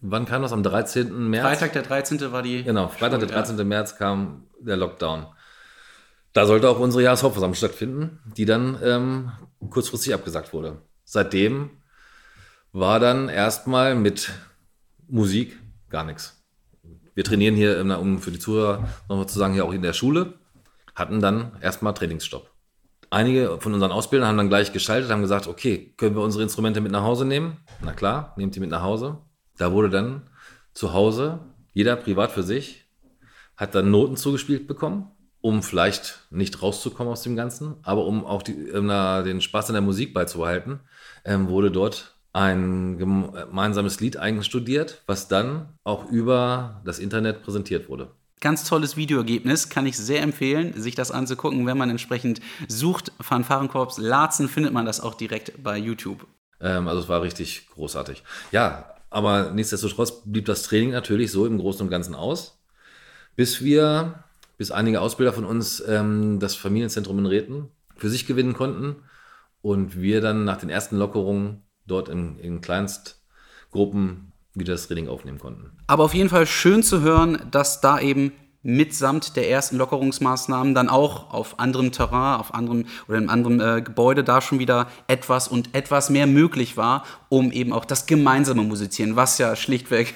wann 0.00 0.26
kam 0.26 0.42
das? 0.42 0.52
Am 0.52 0.62
13. 0.62 1.28
März? 1.28 1.44
Freitag 1.44 1.72
der 1.72 1.82
13. 1.82 2.30
war 2.30 2.42
die. 2.42 2.62
Genau, 2.62 2.86
Freitag, 2.86 3.18
der 3.18 3.28
Ja. 3.28 3.34
13. 3.42 3.66
März 3.66 3.96
kam 3.96 4.44
der 4.60 4.76
Lockdown. 4.76 5.26
Da 6.34 6.46
sollte 6.46 6.68
auch 6.68 6.78
unsere 6.78 7.02
Jahreshauptversammlung 7.02 7.56
stattfinden, 7.56 8.20
die 8.36 8.44
dann 8.44 8.78
ähm, 8.84 9.32
kurzfristig 9.70 10.14
abgesagt 10.14 10.52
wurde. 10.52 10.82
Seitdem 11.04 11.70
war 12.72 13.00
dann 13.00 13.28
erstmal 13.28 13.96
mit 13.96 14.30
Musik 15.08 15.58
gar 15.88 16.04
nichts. 16.04 16.37
Wir 17.18 17.24
trainieren 17.24 17.56
hier, 17.56 17.80
ähm, 17.80 17.90
um 17.90 18.20
für 18.20 18.30
die 18.30 18.38
Zuhörer 18.38 18.88
nochmal 19.08 19.28
zu 19.28 19.40
sagen, 19.40 19.52
hier 19.52 19.64
auch 19.64 19.72
in 19.72 19.82
der 19.82 19.92
Schule, 19.92 20.34
hatten 20.94 21.18
dann 21.18 21.50
erstmal 21.60 21.92
Trainingsstopp. 21.92 22.48
Einige 23.10 23.58
von 23.58 23.74
unseren 23.74 23.90
Ausbildern 23.90 24.28
haben 24.28 24.36
dann 24.36 24.48
gleich 24.48 24.72
geschaltet, 24.72 25.10
haben 25.10 25.22
gesagt, 25.22 25.48
okay, 25.48 25.92
können 25.96 26.14
wir 26.14 26.22
unsere 26.22 26.44
Instrumente 26.44 26.80
mit 26.80 26.92
nach 26.92 27.02
Hause 27.02 27.24
nehmen? 27.24 27.56
Na 27.80 27.92
klar, 27.92 28.34
nehmt 28.36 28.54
die 28.54 28.60
mit 28.60 28.70
nach 28.70 28.82
Hause. 28.82 29.18
Da 29.56 29.72
wurde 29.72 29.90
dann 29.90 30.30
zu 30.74 30.92
Hause, 30.92 31.40
jeder 31.72 31.96
privat 31.96 32.30
für 32.30 32.44
sich, 32.44 32.84
hat 33.56 33.74
dann 33.74 33.90
Noten 33.90 34.16
zugespielt 34.16 34.68
bekommen, 34.68 35.10
um 35.40 35.64
vielleicht 35.64 36.20
nicht 36.30 36.62
rauszukommen 36.62 37.12
aus 37.12 37.22
dem 37.22 37.34
Ganzen, 37.34 37.78
aber 37.82 38.06
um 38.06 38.24
auch 38.24 38.44
die, 38.44 38.52
ähm, 38.52 38.86
na, 38.86 39.22
den 39.22 39.40
Spaß 39.40 39.70
an 39.70 39.74
der 39.74 39.82
Musik 39.82 40.14
beizubehalten, 40.14 40.78
ähm, 41.24 41.48
wurde 41.48 41.72
dort 41.72 42.16
ein 42.32 42.98
gem- 42.98 43.32
gemeinsames 43.32 44.00
Lied 44.00 44.16
einstudiert, 44.16 45.02
was 45.06 45.28
dann 45.28 45.70
auch 45.84 46.10
über 46.10 46.82
das 46.84 46.98
Internet 46.98 47.42
präsentiert 47.42 47.88
wurde. 47.88 48.10
Ganz 48.40 48.62
tolles 48.62 48.96
Videoergebnis, 48.96 49.68
kann 49.68 49.86
ich 49.86 49.96
sehr 49.96 50.22
empfehlen, 50.22 50.80
sich 50.80 50.94
das 50.94 51.10
anzugucken. 51.10 51.66
Wenn 51.66 51.78
man 51.78 51.90
entsprechend 51.90 52.40
sucht, 52.68 53.10
Fanfarenkorps 53.20 53.98
Laatzen, 53.98 54.48
findet 54.48 54.72
man 54.72 54.86
das 54.86 55.00
auch 55.00 55.14
direkt 55.14 55.60
bei 55.62 55.76
YouTube. 55.76 56.26
Ähm, 56.60 56.86
also 56.86 57.00
es 57.00 57.08
war 57.08 57.22
richtig 57.22 57.68
großartig. 57.70 58.22
Ja, 58.52 58.94
aber 59.10 59.50
nichtsdestotrotz 59.50 60.22
blieb 60.24 60.44
das 60.44 60.62
Training 60.62 60.90
natürlich 60.90 61.32
so 61.32 61.46
im 61.46 61.58
Großen 61.58 61.82
und 61.82 61.90
Ganzen 61.90 62.14
aus, 62.14 62.62
bis 63.34 63.62
wir, 63.64 64.22
bis 64.56 64.70
einige 64.70 65.00
Ausbilder 65.00 65.32
von 65.32 65.44
uns 65.44 65.82
ähm, 65.88 66.38
das 66.38 66.54
Familienzentrum 66.54 67.18
in 67.18 67.26
Räten 67.26 67.68
für 67.96 68.10
sich 68.10 68.26
gewinnen 68.26 68.54
konnten 68.54 68.96
und 69.62 70.00
wir 70.00 70.20
dann 70.20 70.44
nach 70.44 70.58
den 70.58 70.70
ersten 70.70 70.96
Lockerungen 70.96 71.62
dort 71.88 72.08
in, 72.08 72.38
in 72.38 72.60
Kleinstgruppen 72.60 74.32
wieder 74.54 74.74
das 74.74 74.86
Training 74.86 75.08
aufnehmen 75.08 75.38
konnten. 75.38 75.70
Aber 75.86 76.04
auf 76.04 76.14
jeden 76.14 76.28
Fall 76.28 76.46
schön 76.46 76.82
zu 76.82 77.00
hören, 77.00 77.38
dass 77.50 77.80
da 77.80 78.00
eben 78.00 78.32
mitsamt 78.62 79.36
der 79.36 79.48
ersten 79.48 79.76
Lockerungsmaßnahmen 79.76 80.74
dann 80.74 80.88
auch 80.88 81.32
auf 81.32 81.58
anderem 81.60 81.92
Terrain, 81.92 82.40
auf 82.40 82.52
anderem 82.54 82.86
oder 83.06 83.18
in 83.18 83.30
anderem 83.30 83.60
äh, 83.60 83.82
Gebäude 83.82 84.24
da 84.24 84.40
schon 84.40 84.58
wieder 84.58 84.88
etwas 85.06 85.48
und 85.48 85.74
etwas 85.74 86.10
mehr 86.10 86.26
möglich 86.26 86.76
war, 86.76 87.04
um 87.28 87.52
eben 87.52 87.72
auch 87.72 87.84
das 87.84 88.06
gemeinsame 88.06 88.62
Musizieren, 88.62 89.16
was 89.16 89.38
ja 89.38 89.54
schlichtweg 89.54 90.14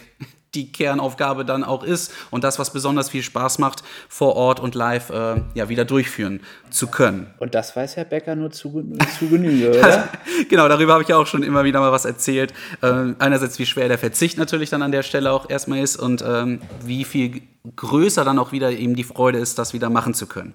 die 0.54 0.70
Kernaufgabe 0.70 1.44
dann 1.44 1.64
auch 1.64 1.82
ist 1.82 2.12
und 2.30 2.44
das, 2.44 2.58
was 2.58 2.72
besonders 2.72 3.10
viel 3.10 3.22
Spaß 3.22 3.58
macht, 3.58 3.82
vor 4.08 4.36
Ort 4.36 4.60
und 4.60 4.74
live 4.74 5.10
äh, 5.10 5.40
ja 5.54 5.68
wieder 5.68 5.84
durchführen 5.84 6.40
zu 6.70 6.88
können. 6.88 7.28
Und 7.38 7.54
das 7.54 7.74
weiß 7.74 7.96
Herr 7.96 8.04
Becker 8.04 8.36
nur 8.36 8.50
zu, 8.50 8.84
zu 9.18 9.28
Genüge, 9.28 9.70
oder? 9.70 10.08
genau, 10.48 10.68
darüber 10.68 10.94
habe 10.94 11.02
ich 11.02 11.12
auch 11.14 11.26
schon 11.26 11.42
immer 11.42 11.64
wieder 11.64 11.80
mal 11.80 11.92
was 11.92 12.04
erzählt. 12.04 12.52
Ähm, 12.82 13.16
einerseits, 13.18 13.58
wie 13.58 13.66
schwer 13.66 13.88
der 13.88 13.98
Verzicht 13.98 14.38
natürlich 14.38 14.70
dann 14.70 14.82
an 14.82 14.92
der 14.92 15.02
Stelle 15.02 15.32
auch 15.32 15.48
erstmal 15.48 15.80
ist 15.80 15.96
und 15.96 16.22
ähm, 16.26 16.60
wie 16.84 17.04
viel 17.04 17.42
größer 17.76 18.24
dann 18.24 18.38
auch 18.38 18.52
wieder 18.52 18.70
eben 18.70 18.96
die 18.96 19.04
Freude 19.04 19.38
ist, 19.38 19.58
das 19.58 19.72
wieder 19.72 19.88
machen 19.88 20.14
zu 20.14 20.26
können. 20.26 20.52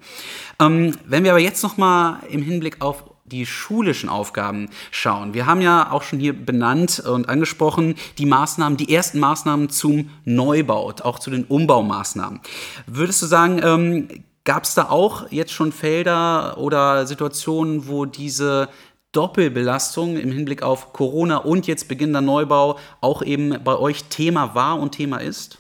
Ähm, 0.60 0.94
wenn 1.06 1.24
wir 1.24 1.32
aber 1.32 1.39
jetzt 1.39 1.63
noch 1.63 1.77
mal 1.77 2.20
im 2.30 2.42
Hinblick 2.42 2.82
auf 2.82 3.04
die 3.27 3.46
schulischen 3.46 4.10
Aufgaben 4.10 4.69
schauen. 4.91 5.34
Wir 5.34 5.46
haben 5.46 5.62
ja 5.62 5.91
auch 5.91 6.03
schon 6.03 6.19
hier 6.19 6.34
benannt 6.34 7.00
und 7.00 7.29
angesprochen 7.29 7.96
die 8.17 8.25
Maßnahmen, 8.25 8.77
die 8.77 8.93
ersten 8.93 9.19
Maßnahmen 9.19 9.69
zum 9.69 10.10
Neubau, 10.25 10.93
auch 11.03 11.19
zu 11.19 11.29
den 11.29 11.43
Umbaumaßnahmen. 11.43 12.39
Würdest 12.86 13.22
du 13.22 13.25
sagen, 13.25 13.62
ähm, 13.63 14.24
gab 14.43 14.63
es 14.63 14.74
da 14.74 14.89
auch 14.89 15.29
jetzt 15.31 15.51
schon 15.51 15.72
Felder 15.72 16.57
oder 16.57 17.05
Situationen, 17.05 17.88
wo 17.88 18.05
diese 18.05 18.69
Doppelbelastung 19.12 20.17
im 20.17 20.31
Hinblick 20.31 20.63
auf 20.63 20.93
Corona 20.93 21.38
und 21.38 21.67
jetzt 21.67 21.88
beginnender 21.88 22.22
Neubau 22.22 22.77
auch 23.01 23.22
eben 23.22 23.63
bei 23.63 23.75
euch 23.77 24.05
Thema 24.05 24.55
war 24.55 24.79
und 24.79 24.91
Thema 24.91 25.17
ist? 25.17 25.57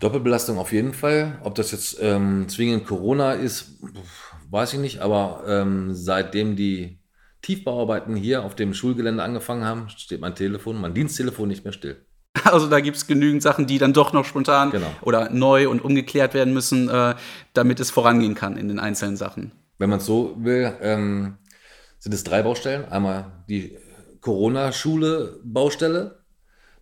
Doppelbelastung 0.00 0.58
auf 0.58 0.72
jeden 0.72 0.94
Fall. 0.94 1.38
Ob 1.42 1.54
das 1.54 1.72
jetzt 1.72 1.98
ähm, 2.00 2.48
zwingend 2.48 2.86
Corona 2.86 3.32
ist, 3.32 3.78
weiß 4.50 4.74
ich 4.74 4.80
nicht. 4.80 5.00
Aber 5.00 5.42
ähm, 5.46 5.94
seitdem 5.94 6.56
die 6.56 6.98
Tiefbauarbeiten 7.42 8.16
hier 8.16 8.44
auf 8.44 8.54
dem 8.54 8.72
Schulgelände 8.72 9.22
angefangen 9.22 9.64
haben, 9.64 9.88
steht 9.88 10.20
mein 10.20 10.34
Telefon, 10.34 10.80
mein 10.80 10.94
Diensttelefon 10.94 11.48
nicht 11.48 11.64
mehr 11.64 11.72
still. 11.72 11.96
Also 12.44 12.68
da 12.68 12.80
gibt 12.80 12.96
es 12.96 13.06
genügend 13.06 13.42
Sachen, 13.42 13.66
die 13.66 13.78
dann 13.78 13.92
doch 13.92 14.12
noch 14.12 14.24
spontan 14.24 14.70
Genau. 14.70 14.90
oder 15.02 15.30
neu 15.30 15.68
und 15.68 15.84
umgeklärt 15.84 16.34
werden 16.34 16.52
müssen, 16.54 16.88
äh, 16.88 17.14
damit 17.52 17.78
es 17.78 17.90
vorangehen 17.90 18.34
kann 18.34 18.56
in 18.56 18.68
den 18.68 18.78
einzelnen 18.80 19.16
Sachen. 19.16 19.52
Wenn 19.78 19.90
man 19.90 19.98
es 20.00 20.06
so 20.06 20.34
will, 20.38 20.72
ähm, 20.80 21.36
sind 21.98 22.12
es 22.14 22.24
drei 22.24 22.42
Baustellen. 22.42 22.84
Einmal 22.86 23.44
die 23.48 23.76
Corona-Schule-Baustelle. 24.20 26.18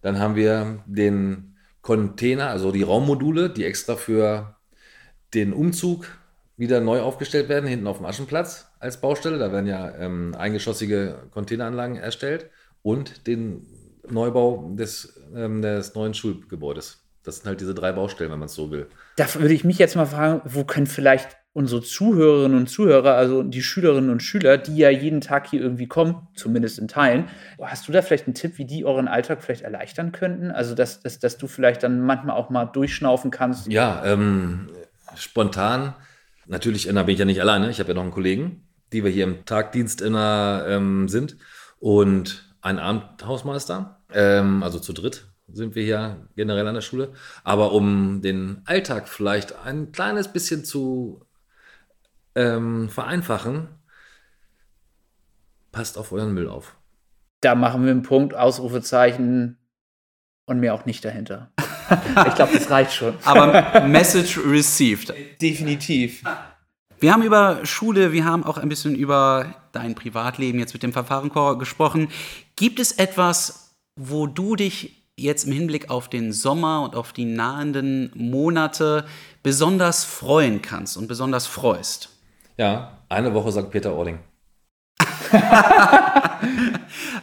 Dann 0.03 0.19
haben 0.19 0.35
wir 0.37 0.83
den 0.87 1.57
Container, 1.83 2.49
also 2.49 2.73
die 2.73 2.83
Raummodule, 2.83 3.51
die 3.51 3.65
extra 3.65 3.97
für 3.97 4.57
den 5.35 5.53
Umzug 5.53 6.07
wieder 6.61 6.81
neu 6.81 7.01
aufgestellt 7.01 7.49
werden, 7.49 7.67
hinten 7.67 7.87
auf 7.87 7.97
dem 7.97 8.07
Aschenplatz 8.07 8.71
als 8.79 9.01
Baustelle. 9.01 9.39
Da 9.39 9.51
werden 9.51 9.67
ja 9.67 9.93
ähm, 9.97 10.35
eingeschossige 10.39 11.17
Containeranlagen 11.33 11.97
erstellt. 11.97 12.51
Und 12.83 13.27
den 13.27 13.67
Neubau 14.09 14.71
des, 14.75 15.21
ähm, 15.35 15.63
des 15.63 15.95
neuen 15.95 16.15
Schulgebäudes. 16.15 17.03
Das 17.25 17.39
sind 17.39 17.47
halt 17.47 17.61
diese 17.61 17.75
drei 17.75 17.93
Baustellen, 17.93 18.31
wenn 18.31 18.39
man 18.39 18.47
es 18.47 18.55
so 18.55 18.71
will. 18.71 18.87
Da 19.17 19.27
würde 19.35 19.53
ich 19.53 19.65
mich 19.65 19.79
jetzt 19.79 19.97
mal 19.97 20.07
fragen, 20.07 20.41
wo 20.45 20.65
können 20.65 20.87
vielleicht 20.87 21.37
unsere 21.53 21.83
Zuhörerinnen 21.83 22.57
und 22.57 22.69
Zuhörer, 22.69 23.15
also 23.15 23.43
die 23.43 23.63
Schülerinnen 23.63 24.11
und 24.11 24.23
Schüler, 24.23 24.57
die 24.57 24.77
ja 24.77 24.89
jeden 24.89 25.21
Tag 25.21 25.49
hier 25.49 25.61
irgendwie 25.61 25.89
kommen, 25.89 26.29
zumindest 26.35 26.79
in 26.79 26.89
Teilen, 26.89 27.29
hast 27.61 27.89
du 27.89 27.93
da 27.93 28.03
vielleicht 28.03 28.27
einen 28.27 28.35
Tipp, 28.35 28.57
wie 28.59 28.65
die 28.65 28.85
euren 28.85 29.09
Alltag 29.09 29.43
vielleicht 29.43 29.63
erleichtern 29.63 30.13
könnten? 30.13 30.51
Also, 30.51 30.75
dass, 30.75 31.01
dass, 31.01 31.19
dass 31.19 31.39
du 31.39 31.49
vielleicht 31.49 31.83
dann 31.83 32.01
manchmal 32.01 32.37
auch 32.37 32.51
mal 32.51 32.67
durchschnaufen 32.67 33.31
kannst. 33.31 33.67
Ja, 33.67 34.03
ähm, 34.05 34.69
spontan. 35.17 35.95
Natürlich, 36.51 36.89
da 36.89 37.03
bin 37.05 37.13
ich 37.13 37.19
ja 37.21 37.25
nicht 37.25 37.41
alleine. 37.41 37.71
Ich 37.71 37.79
habe 37.79 37.91
ja 37.91 37.95
noch 37.95 38.03
einen 38.03 38.11
Kollegen, 38.11 38.67
die 38.93 39.05
wir 39.05 39.11
hier 39.13 39.23
im 39.23 39.45
Tagdienst 39.45 40.01
immer 40.01 40.65
ähm, 40.67 41.09
sind. 41.09 41.37
Und 41.79 42.53
einen 42.61 42.81
Abendhausmeister. 42.81 44.03
Ähm, 44.13 44.65
also 44.65 44.81
zu 44.81 44.93
dritt 44.93 45.29
sind 45.47 45.77
wir 45.77 45.85
hier 45.85 46.29
generell 46.35 46.67
an 46.67 46.75
der 46.75 46.81
Schule. 46.81 47.13
Aber 47.45 47.71
um 47.71 48.21
den 48.21 48.63
Alltag 48.65 49.09
vielleicht 49.09 49.65
ein 49.65 49.93
kleines 49.93 50.33
bisschen 50.33 50.65
zu 50.65 51.25
ähm, 52.35 52.89
vereinfachen, 52.89 53.69
passt 55.71 55.99
auf 55.99 56.11
euren 56.11 56.35
Müll 56.35 56.49
auf. 56.49 56.77
Da 57.43 57.55
machen 57.55 57.85
wir 57.85 57.93
einen 57.93 58.03
Punkt, 58.03 58.35
Ausrufezeichen 58.35 59.57
und 60.47 60.59
mir 60.59 60.75
auch 60.75 60.85
nicht 60.85 61.05
dahinter. 61.05 61.53
ich 62.29 62.35
glaube, 62.35 62.53
das 62.53 62.71
reicht 62.71 62.93
schon. 62.93 63.15
Aber 63.25 63.81
Message 63.87 64.39
received. 64.45 65.13
Definitiv. 65.41 66.23
Wir 66.99 67.13
haben 67.13 67.23
über 67.23 67.65
Schule, 67.65 68.13
wir 68.13 68.25
haben 68.25 68.45
auch 68.45 68.59
ein 68.59 68.69
bisschen 68.69 68.95
über 68.95 69.55
dein 69.73 69.95
Privatleben 69.95 70.59
jetzt 70.59 70.75
mit 70.75 70.83
dem 70.83 70.93
Verfahrenchor 70.93 71.59
gesprochen. 71.59 72.09
Gibt 72.57 72.79
es 72.79 72.93
etwas, 72.93 73.75
wo 73.97 74.27
du 74.27 74.57
dich 74.57 74.97
jetzt 75.17 75.45
im 75.45 75.53
Hinblick 75.53 75.91
auf 75.91 76.09
den 76.09 76.33
Sommer 76.33 76.83
und 76.83 76.95
auf 76.95 77.13
die 77.13 77.25
nahenden 77.25 78.11
Monate 78.15 79.07
besonders 79.43 80.05
freuen 80.05 80.61
kannst 80.63 80.97
und 80.97 81.09
besonders 81.09 81.47
freust? 81.47 82.11
Ja, 82.57 82.99
eine 83.09 83.33
Woche 83.35 83.53
St. 83.53 83.71
Peter-Ording. 83.71 84.19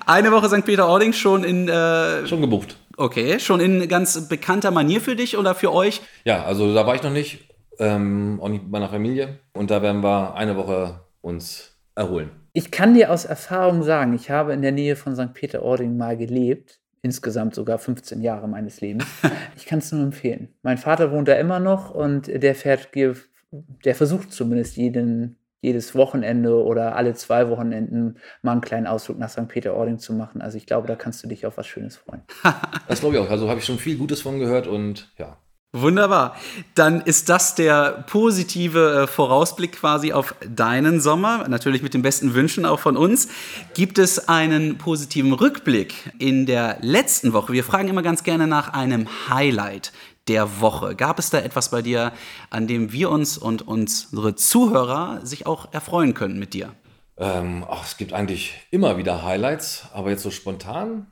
Eine 0.05 0.31
Woche 0.31 0.47
St. 0.47 0.63
Peter-Ording 0.65 1.13
schon 1.13 1.43
in, 1.43 1.67
äh, 1.67 2.25
Schon 2.27 2.41
gebucht. 2.41 2.77
Okay, 2.97 3.39
schon 3.39 3.59
in 3.59 3.87
ganz 3.87 4.27
bekannter 4.27 4.71
Manier 4.71 4.99
für 4.99 5.15
dich 5.15 5.37
oder 5.37 5.55
für 5.55 5.71
euch? 5.71 6.01
Ja, 6.25 6.43
also 6.43 6.73
da 6.73 6.85
war 6.85 6.95
ich 6.95 7.03
noch 7.03 7.11
nicht, 7.11 7.47
ähm, 7.79 8.39
auch 8.41 8.49
nicht 8.49 8.63
mit 8.63 8.71
meiner 8.71 8.89
Familie. 8.89 9.39
Und 9.53 9.71
da 9.71 9.81
werden 9.81 10.03
wir 10.03 10.35
eine 10.35 10.57
Woche 10.57 11.01
uns 11.21 11.77
erholen. 11.95 12.31
Ich 12.53 12.71
kann 12.71 12.93
dir 12.93 13.11
aus 13.11 13.25
Erfahrung 13.25 13.83
sagen, 13.83 14.13
ich 14.13 14.29
habe 14.29 14.53
in 14.53 14.61
der 14.61 14.71
Nähe 14.71 14.95
von 14.95 15.15
St. 15.15 15.33
Peter-Ording 15.33 15.95
mal 15.95 16.17
gelebt. 16.17 16.79
Insgesamt 17.03 17.53
sogar 17.53 17.77
15 17.77 18.21
Jahre 18.21 18.47
meines 18.47 18.81
Lebens. 18.81 19.05
Ich 19.55 19.65
kann 19.65 19.79
es 19.79 19.91
nur 19.91 20.03
empfehlen. 20.03 20.49
Mein 20.61 20.77
Vater 20.77 21.11
wohnt 21.11 21.27
da 21.27 21.33
immer 21.33 21.59
noch 21.59 21.89
und 21.89 22.27
der 22.27 22.55
fährt, 22.55 22.89
der 22.93 23.95
versucht 23.95 24.31
zumindest 24.31 24.77
jeden, 24.77 25.37
jedes 25.61 25.95
Wochenende 25.95 26.63
oder 26.63 26.95
alle 26.95 27.13
zwei 27.15 27.49
Wochenenden 27.49 28.17
mal 28.41 28.53
einen 28.53 28.61
kleinen 28.61 28.87
Ausflug 28.87 29.17
nach 29.17 29.29
St. 29.29 29.47
Peter-Ording 29.47 29.99
zu 29.99 30.13
machen. 30.13 30.41
Also 30.41 30.57
ich 30.57 30.65
glaube, 30.65 30.87
da 30.87 30.95
kannst 30.95 31.23
du 31.23 31.27
dich 31.27 31.45
auf 31.45 31.57
was 31.57 31.67
Schönes 31.67 31.97
freuen. 31.97 32.21
Das 32.87 33.01
glaube 33.01 33.15
ich 33.15 33.21
auch. 33.21 33.29
Also 33.29 33.49
habe 33.49 33.59
ich 33.59 33.65
schon 33.65 33.79
viel 33.79 33.97
Gutes 33.97 34.21
von 34.21 34.39
gehört 34.39 34.65
und 34.67 35.11
ja. 35.17 35.37
Wunderbar. 35.73 36.37
Dann 36.75 37.01
ist 37.01 37.27
das 37.27 37.53
der 37.53 38.05
positive 38.07 39.03
äh, 39.03 39.07
Vorausblick 39.07 39.73
quasi 39.73 40.13
auf 40.13 40.33
deinen 40.49 41.01
Sommer, 41.01 41.47
natürlich 41.49 41.83
mit 41.83 41.93
den 41.93 42.01
besten 42.01 42.33
Wünschen 42.33 42.65
auch 42.65 42.79
von 42.79 42.95
uns. 42.95 43.27
Gibt 43.73 43.99
es 43.99 44.29
einen 44.29 44.77
positiven 44.77 45.33
Rückblick 45.33 45.93
in 46.19 46.45
der 46.45 46.77
letzten 46.81 47.33
Woche? 47.33 47.51
Wir 47.51 47.65
fragen 47.65 47.89
immer 47.89 48.01
ganz 48.01 48.23
gerne 48.23 48.47
nach 48.47 48.73
einem 48.73 49.07
Highlight 49.29 49.91
der 50.27 50.61
Woche. 50.61 50.95
Gab 50.95 51.19
es 51.19 51.29
da 51.29 51.39
etwas 51.39 51.69
bei 51.69 51.81
dir, 51.81 52.11
an 52.49 52.67
dem 52.67 52.91
wir 52.91 53.09
uns 53.09 53.37
und 53.37 53.67
unsere 53.67 54.35
Zuhörer 54.35 55.25
sich 55.25 55.45
auch 55.45 55.73
erfreuen 55.73 56.13
können 56.13 56.39
mit 56.39 56.53
dir? 56.53 56.73
Ähm, 57.17 57.65
ach, 57.67 57.85
es 57.85 57.97
gibt 57.97 58.13
eigentlich 58.13 58.53
immer 58.69 58.97
wieder 58.97 59.23
Highlights, 59.23 59.87
aber 59.93 60.11
jetzt 60.11 60.23
so 60.23 60.31
spontan 60.31 61.07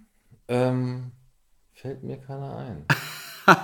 ähm, 0.47 1.11
fällt 1.73 2.03
mir 2.03 2.17
keiner 2.17 2.57
ein. 2.57 2.85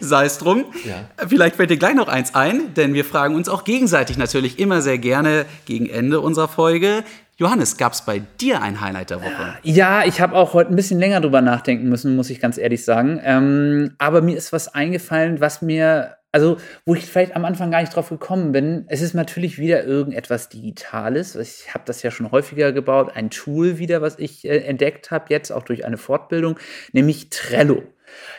Sei 0.00 0.24
es 0.26 0.38
drum. 0.38 0.66
Ja. 0.84 1.08
Vielleicht 1.26 1.56
fällt 1.56 1.70
dir 1.70 1.76
gleich 1.76 1.94
noch 1.94 2.08
eins 2.08 2.34
ein, 2.34 2.74
denn 2.74 2.94
wir 2.94 3.04
fragen 3.04 3.34
uns 3.34 3.48
auch 3.48 3.64
gegenseitig 3.64 4.16
natürlich 4.16 4.58
immer 4.58 4.82
sehr 4.82 4.98
gerne 4.98 5.46
gegen 5.64 5.88
Ende 5.88 6.20
unserer 6.20 6.48
Folge. 6.48 7.04
Johannes, 7.40 7.76
gab 7.76 7.92
es 7.92 8.02
bei 8.02 8.18
dir 8.40 8.62
ein 8.62 8.80
Highlight 8.80 9.10
der 9.10 9.22
Woche? 9.22 9.54
Ja, 9.62 10.04
ich 10.04 10.20
habe 10.20 10.34
auch 10.34 10.54
heute 10.54 10.70
ein 10.72 10.76
bisschen 10.76 10.98
länger 10.98 11.20
drüber 11.20 11.40
nachdenken 11.40 11.88
müssen, 11.88 12.16
muss 12.16 12.30
ich 12.30 12.40
ganz 12.40 12.58
ehrlich 12.58 12.84
sagen. 12.84 13.20
Ähm, 13.22 13.94
aber 13.98 14.22
mir 14.22 14.36
ist 14.36 14.52
was 14.52 14.74
eingefallen, 14.74 15.40
was 15.40 15.62
mir, 15.62 16.16
also 16.32 16.56
wo 16.84 16.96
ich 16.96 17.06
vielleicht 17.06 17.36
am 17.36 17.44
Anfang 17.44 17.70
gar 17.70 17.80
nicht 17.80 17.94
drauf 17.94 18.08
gekommen 18.08 18.50
bin. 18.50 18.86
Es 18.88 19.02
ist 19.02 19.14
natürlich 19.14 19.56
wieder 19.56 19.84
irgendetwas 19.84 20.48
Digitales. 20.48 21.36
Ich 21.36 21.72
habe 21.72 21.84
das 21.86 22.02
ja 22.02 22.10
schon 22.10 22.32
häufiger 22.32 22.72
gebaut. 22.72 23.12
Ein 23.14 23.30
Tool 23.30 23.78
wieder, 23.78 24.02
was 24.02 24.18
ich 24.18 24.44
äh, 24.44 24.58
entdeckt 24.58 25.12
habe, 25.12 25.26
jetzt 25.28 25.52
auch 25.52 25.62
durch 25.62 25.84
eine 25.84 25.96
Fortbildung, 25.96 26.58
nämlich 26.92 27.30
Trello. 27.30 27.84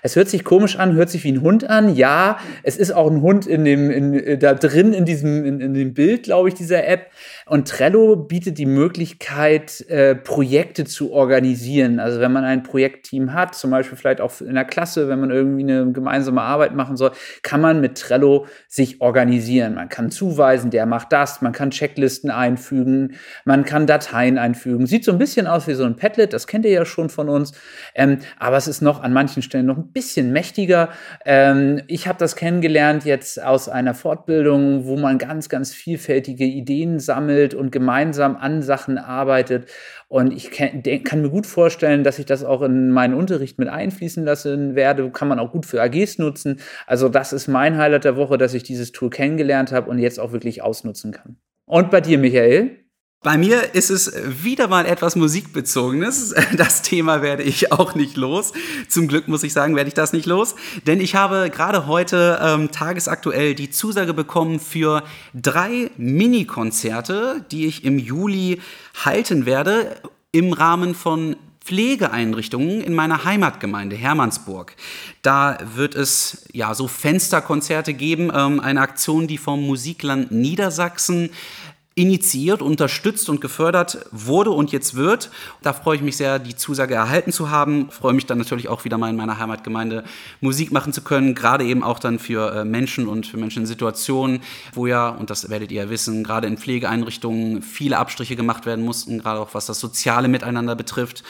Es 0.02 0.16
hört 0.16 0.30
sich 0.30 0.44
komisch 0.44 0.78
an, 0.78 0.94
hört 0.96 1.10
sich 1.10 1.24
wie 1.24 1.32
ein 1.32 1.42
Hund 1.42 1.70
an. 1.70 1.96
Ja, 1.96 2.40
es 2.64 2.78
ist 2.78 2.92
auch 2.92 3.10
ein 3.10 3.22
Hund 3.22 3.48
in 3.48 3.66
dem, 3.66 3.90
in, 3.90 4.14
äh, 4.14 4.38
da 4.38 4.54
drin 4.54 4.94
in 4.94 5.06
diesem, 5.06 5.46
in, 5.46 5.60
in 5.60 5.74
dem 5.74 5.94
Bild, 5.94 6.24
glaube 6.24 6.50
ich, 6.50 6.56
dieser 6.56 6.86
App. 6.88 7.12
Und 7.50 7.68
Trello 7.68 8.16
bietet 8.16 8.60
die 8.60 8.68
Möglichkeit, 8.68 9.84
äh, 9.90 10.14
Projekte 10.14 10.86
zu 10.86 11.12
organisieren. 11.12 12.00
Also 12.00 12.20
wenn 12.20 12.32
man 12.32 12.44
ein 12.44 12.62
Projektteam 12.62 13.34
hat, 13.34 13.56
zum 13.56 13.72
Beispiel 13.72 13.98
vielleicht 13.98 14.22
auch 14.22 14.40
in 14.40 14.54
der 14.54 14.66
Klasse, 14.66 15.10
wenn 15.10 15.20
man 15.20 15.32
irgendwie 15.32 15.64
eine 15.64 15.92
gemeinsame 15.92 16.44
Arbeit 16.44 16.76
machen 16.76 16.96
soll, 16.96 17.10
kann 17.42 17.60
man 17.60 17.82
mit 17.82 17.98
Trello 17.98 18.46
sich 18.68 19.02
organisieren. 19.02 19.74
Man 19.74 19.90
kann 19.90 20.12
zuweisen, 20.12 20.70
der 20.70 20.86
macht 20.86 21.12
das, 21.12 21.42
man 21.42 21.52
kann 21.52 21.72
Checklisten 21.72 22.30
einfügen, 22.30 23.16
man 23.46 23.66
kann 23.66 23.88
Dateien 23.88 24.38
einfügen. 24.38 24.86
Sieht 24.86 25.04
so 25.04 25.12
ein 25.12 25.18
bisschen 25.18 25.48
aus 25.48 25.68
wie 25.68 25.74
so 25.74 25.86
ein 25.86 25.96
Padlet, 25.96 26.34
das 26.34 26.46
kennt 26.46 26.66
ihr 26.66 26.72
ja 26.72 26.86
schon 26.86 27.10
von 27.10 27.30
uns. 27.30 27.54
Ähm, 27.96 28.20
aber 28.38 28.58
es 28.58 28.68
ist 28.68 28.82
noch 28.82 29.02
an 29.02 29.12
manchen 29.12 29.42
Stellen 29.42 29.66
noch 29.66 29.78
ein 29.78 29.92
bisschen 29.92 30.32
mächtiger. 30.32 30.90
Ähm, 31.26 31.82
ich 31.88 32.08
habe 32.08 32.20
das 32.20 32.36
kennengelernt 32.36 33.06
jetzt 33.06 33.42
aus 33.42 33.70
einer 33.70 33.96
Fortbildung, 33.96 34.86
wo 34.86 34.98
man 34.98 35.18
ganz, 35.18 35.50
ganz 35.50 35.74
vielfältige 35.74 36.46
Ideen 36.46 37.00
sammelt 37.00 37.39
und 37.54 37.72
gemeinsam 37.72 38.36
an 38.36 38.62
Sachen 38.62 38.98
arbeitet. 38.98 39.70
Und 40.08 40.32
ich 40.32 40.52
kann 40.52 41.22
mir 41.22 41.30
gut 41.30 41.46
vorstellen, 41.46 42.04
dass 42.04 42.20
ich 42.20 42.26
das 42.26 42.44
auch 42.44 42.62
in 42.62 42.90
meinen 42.92 43.14
Unterricht 43.14 43.60
mit 43.60 43.68
einfließen 43.68 44.24
lassen 44.26 44.76
werde. 44.76 45.12
Kann 45.12 45.28
man 45.28 45.40
auch 45.40 45.52
gut 45.52 45.66
für 45.66 45.82
AGs 45.82 46.18
nutzen. 46.18 46.60
Also 46.88 47.10
das 47.10 47.34
ist 47.34 47.48
mein 47.48 47.78
Highlight 47.78 48.06
der 48.06 48.16
Woche, 48.16 48.38
dass 48.38 48.54
ich 48.54 48.64
dieses 48.64 48.92
Tool 48.92 49.10
kennengelernt 49.10 49.72
habe 49.72 49.90
und 49.90 50.00
jetzt 50.00 50.20
auch 50.20 50.32
wirklich 50.32 50.62
ausnutzen 50.64 51.12
kann. 51.12 51.38
Und 51.66 51.92
bei 51.92 52.02
dir, 52.02 52.18
Michael? 52.18 52.79
Bei 53.22 53.38
mir 53.38 53.76
ist 53.76 53.90
es 53.90 54.14
wieder 54.44 54.70
mal 54.70 54.86
etwas 54.86 55.18
Musikbezogenes. 55.18 56.34
Das 56.56 56.82
Thema 56.84 57.22
werde 57.22 57.44
ich 57.44 57.70
auch 57.74 57.94
nicht 57.94 58.16
los. 58.16 58.54
Zum 58.88 59.10
Glück 59.10 59.28
muss 59.28 59.44
ich 59.44 59.52
sagen, 59.52 59.76
werde 59.76 59.90
ich 59.90 59.94
das 59.94 60.14
nicht 60.14 60.26
los. 60.26 60.56
Denn 60.88 61.02
ich 61.02 61.16
habe 61.16 61.50
gerade 61.50 61.86
heute 61.86 62.40
ähm, 62.42 62.72
tagesaktuell 62.72 63.56
die 63.56 63.72
Zusage 63.72 64.14
bekommen 64.14 64.62
für 64.62 65.04
drei 65.34 65.92
Mini-Konzerte, 65.98 67.46
die 67.52 67.66
ich 67.66 67.84
im 67.84 68.00
Juli 68.00 68.62
halten 69.04 69.46
werde 69.46 69.98
im 70.32 70.54
Rahmen 70.54 70.96
von 70.96 71.36
Pflegeeinrichtungen 71.70 72.82
in 72.82 72.96
meiner 72.96 73.26
Heimatgemeinde 73.26 73.96
Hermannsburg. 73.96 74.76
Da 75.22 75.58
wird 75.76 75.94
es 75.94 76.46
ja 76.52 76.74
so 76.74 76.88
Fensterkonzerte 76.88 77.94
geben, 77.94 78.32
ähm, 78.34 78.60
eine 78.60 78.82
Aktion, 78.82 79.28
die 79.28 79.38
vom 79.38 79.62
Musikland 79.68 80.32
Niedersachsen 80.32 81.30
initiiert, 82.00 82.62
unterstützt 82.62 83.28
und 83.28 83.42
gefördert 83.42 84.06
wurde 84.12 84.52
und 84.52 84.72
jetzt 84.72 84.96
wird. 84.96 85.30
Da 85.62 85.74
freue 85.74 85.98
ich 85.98 86.02
mich 86.02 86.16
sehr, 86.16 86.40
die 86.40 86.56
Zusage 86.56 86.96
erhalten 86.96 87.34
zu 87.34 87.50
haben. 87.50 87.92
Freue 87.92 88.14
mich 88.14 88.26
dann 88.26 88.38
natürlich 88.38 88.70
auch 88.70 88.86
wieder 88.86 88.98
mal 88.98 89.10
in 89.10 89.18
meiner 89.18 89.38
Heimatgemeinde 89.38 90.06
Musik 90.40 90.72
machen 90.72 90.94
zu 90.94 91.02
können, 91.02 91.36
gerade 91.36 91.66
eben 91.66 91.84
auch 91.84 92.00
dann 92.00 92.18
für 92.18 92.56
äh, 92.56 92.64
Menschen 92.64 93.10
und 93.10 93.28
für 93.28 93.36
Menschen 93.36 93.64
in 93.64 93.66
Situationen, 93.66 94.40
wo 94.74 94.88
ja, 94.88 95.10
und 95.10 95.30
das 95.30 95.50
werdet 95.50 95.74
ihr 95.74 95.84
ja 95.84 95.90
wissen, 95.90 96.24
gerade 96.24 96.48
in 96.48 96.58
Pflegeeinrichtungen 96.58 97.62
viele 97.62 97.98
Abstriche 97.98 98.38
gemacht 98.38 98.66
werden 98.66 98.86
mussten, 98.86 99.20
gerade 99.20 99.42
auch 99.42 99.54
was 99.54 99.66
das 99.66 99.82
soziale 99.82 100.30
Miteinander 100.30 100.78
betrifft. 100.78 101.24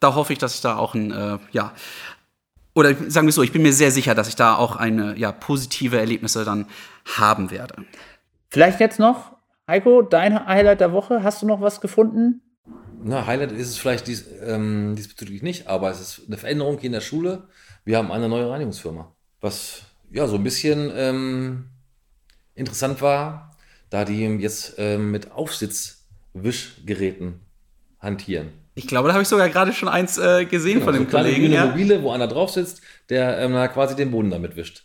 Da 0.00 0.16
hoffe 0.16 0.32
ich, 0.32 0.40
dass 0.40 0.56
ich 0.56 0.60
da 0.60 0.76
auch 0.76 0.94
ein, 0.94 1.12
äh, 1.12 1.38
ja, 1.52 1.72
oder 2.74 2.94
sagen 3.08 3.28
wir 3.28 3.32
so, 3.32 3.42
ich 3.42 3.52
bin 3.52 3.62
mir 3.62 3.72
sehr 3.72 3.92
sicher, 3.92 4.16
dass 4.16 4.26
ich 4.26 4.34
da 4.34 4.56
auch 4.56 4.74
eine 4.74 5.16
ja, 5.16 5.30
positive 5.30 5.98
Erlebnisse 5.98 6.44
dann 6.44 6.66
haben 7.16 7.52
werde. 7.52 7.76
Vielleicht 8.50 8.80
jetzt 8.80 8.98
noch, 8.98 9.35
Heiko, 9.68 10.02
dein 10.02 10.46
Highlight 10.46 10.80
der 10.80 10.92
Woche. 10.92 11.24
Hast 11.24 11.42
du 11.42 11.46
noch 11.46 11.60
was 11.60 11.80
gefunden? 11.80 12.40
Na, 13.02 13.26
Highlight 13.26 13.50
ist 13.52 13.68
es 13.68 13.78
vielleicht 13.78 14.06
dies, 14.06 14.24
ähm, 14.44 14.94
diesbezüglich 14.96 15.42
nicht, 15.42 15.66
aber 15.66 15.90
es 15.90 16.00
ist 16.00 16.22
eine 16.26 16.36
Veränderung 16.36 16.78
hier 16.78 16.86
in 16.86 16.92
der 16.92 17.00
Schule. 17.00 17.48
Wir 17.84 17.98
haben 17.98 18.12
eine 18.12 18.28
neue 18.28 18.48
Reinigungsfirma, 18.48 19.12
was 19.40 19.82
ja 20.10 20.28
so 20.28 20.36
ein 20.36 20.44
bisschen 20.44 20.92
ähm, 20.94 21.64
interessant 22.54 23.02
war, 23.02 23.56
da 23.90 24.04
die 24.04 24.24
jetzt 24.38 24.74
ähm, 24.78 25.10
mit 25.10 25.32
Aufsitzwischgeräten 25.32 27.40
hantieren. 28.00 28.52
Ich 28.74 28.86
glaube, 28.86 29.08
da 29.08 29.14
habe 29.14 29.22
ich 29.22 29.28
sogar 29.28 29.48
gerade 29.48 29.72
schon 29.72 29.88
eins 29.88 30.16
äh, 30.18 30.44
gesehen 30.44 30.82
von 30.82 30.92
so 30.94 31.00
dem 31.00 31.08
kleine 31.08 31.28
Kollegen. 31.28 31.46
grüne 31.46 31.56
Ja. 31.56 31.66
Mobile, 31.66 32.02
wo 32.02 32.12
einer 32.12 32.28
drauf 32.28 32.50
sitzt, 32.50 32.82
der 33.08 33.38
ähm, 33.38 33.52
quasi 33.72 33.96
den 33.96 34.10
Boden 34.10 34.30
damit 34.30 34.56
wischt. 34.56 34.84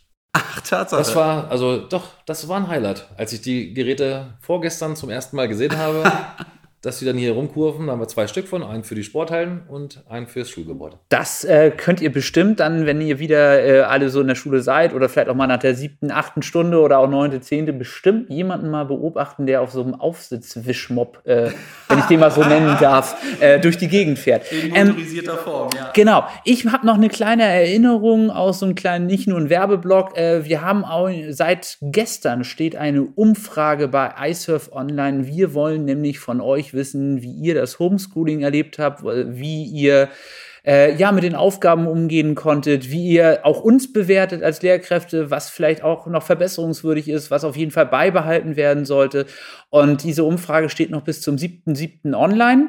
Ach, 0.62 0.68
Tatsache. 0.68 1.00
Das 1.00 1.14
war, 1.16 1.50
also 1.50 1.78
doch, 1.78 2.08
das 2.26 2.48
war 2.48 2.58
ein 2.58 2.68
Highlight. 2.68 3.06
Als 3.16 3.32
ich 3.32 3.42
die 3.42 3.74
Geräte 3.74 4.26
vorgestern 4.40 4.96
zum 4.96 5.10
ersten 5.10 5.36
Mal 5.36 5.48
gesehen 5.48 5.76
habe, 5.76 6.04
dass 6.82 6.98
sie 6.98 7.06
dann 7.06 7.16
hier 7.16 7.32
rumkurven, 7.32 7.86
da 7.86 7.92
haben 7.92 8.00
wir 8.00 8.08
zwei 8.08 8.26
Stück 8.26 8.48
von, 8.48 8.64
einen 8.64 8.82
für 8.82 8.96
die 8.96 9.04
Sporthallen 9.04 9.62
und 9.68 10.02
einen 10.08 10.26
fürs 10.26 10.50
Schulgebäude. 10.50 10.96
Das 11.10 11.44
äh, 11.44 11.70
könnt 11.70 12.00
ihr 12.00 12.10
bestimmt 12.10 12.58
dann, 12.58 12.86
wenn 12.86 13.00
ihr 13.00 13.20
wieder 13.20 13.64
äh, 13.64 13.80
alle 13.82 14.08
so 14.08 14.20
in 14.20 14.26
der 14.26 14.34
Schule 14.34 14.62
seid 14.62 14.92
oder 14.92 15.08
vielleicht 15.08 15.28
auch 15.28 15.36
mal 15.36 15.46
nach 15.46 15.60
der 15.60 15.76
siebten, 15.76 16.10
achten 16.10 16.42
Stunde 16.42 16.80
oder 16.80 16.98
auch 16.98 17.08
neunte, 17.08 17.40
zehnte, 17.40 17.72
bestimmt 17.72 18.30
jemanden 18.30 18.68
mal 18.68 18.84
beobachten, 18.84 19.46
der 19.46 19.62
auf 19.62 19.70
so 19.70 19.80
einem 19.80 19.94
Aufsitzwischmob, 19.94 21.20
äh, 21.24 21.50
wenn 21.88 21.98
ich 22.00 22.04
den 22.06 22.18
mal 22.18 22.32
so 22.32 22.42
nennen 22.42 22.76
darf, 22.80 23.16
äh, 23.40 23.60
durch 23.60 23.78
die 23.78 23.88
Gegend 23.88 24.18
fährt. 24.18 24.50
in 24.50 24.74
Ähm, 24.74 24.88
motorisierter 24.88 25.36
Form, 25.36 25.70
ja. 25.76 25.90
Genau. 25.94 26.26
Ich 26.44 26.66
habe 26.66 26.84
noch 26.84 26.96
eine 26.96 27.08
kleine 27.08 27.44
Erinnerung 27.44 28.30
aus 28.30 28.58
so 28.58 28.66
einem 28.66 28.74
kleinen, 28.74 29.06
nicht 29.06 29.28
nur 29.28 29.38
ein 29.38 29.50
Werbeblock. 29.50 30.16
Äh, 30.16 30.44
wir 30.46 30.62
haben 30.62 30.84
auch 30.84 31.08
seit 31.30 31.78
gestern 31.80 32.42
steht 32.42 32.74
eine 32.74 33.02
Umfrage 33.02 33.86
bei 33.86 34.12
iSurf 34.28 34.72
Online. 34.72 35.28
Wir 35.28 35.54
wollen 35.54 35.84
nämlich 35.84 36.18
von 36.18 36.40
euch 36.40 36.71
wissen, 36.74 37.22
wie 37.22 37.32
ihr 37.32 37.54
das 37.54 37.78
Homeschooling 37.78 38.42
erlebt 38.42 38.78
habt, 38.78 39.02
wie 39.04 39.64
ihr 39.64 40.08
äh, 40.64 40.94
ja 40.94 41.12
mit 41.12 41.24
den 41.24 41.34
Aufgaben 41.34 41.86
umgehen 41.86 42.34
konntet, 42.34 42.90
wie 42.90 43.08
ihr 43.08 43.40
auch 43.44 43.60
uns 43.60 43.92
bewertet 43.92 44.42
als 44.42 44.62
Lehrkräfte, 44.62 45.30
was 45.30 45.50
vielleicht 45.50 45.82
auch 45.82 46.06
noch 46.06 46.22
verbesserungswürdig 46.22 47.08
ist, 47.08 47.30
was 47.30 47.44
auf 47.44 47.56
jeden 47.56 47.72
Fall 47.72 47.86
beibehalten 47.86 48.56
werden 48.56 48.84
sollte. 48.84 49.26
Und 49.72 50.04
diese 50.04 50.24
Umfrage 50.24 50.68
steht 50.68 50.90
noch 50.90 51.00
bis 51.00 51.22
zum 51.22 51.36
7.7. 51.36 52.14
online. 52.14 52.68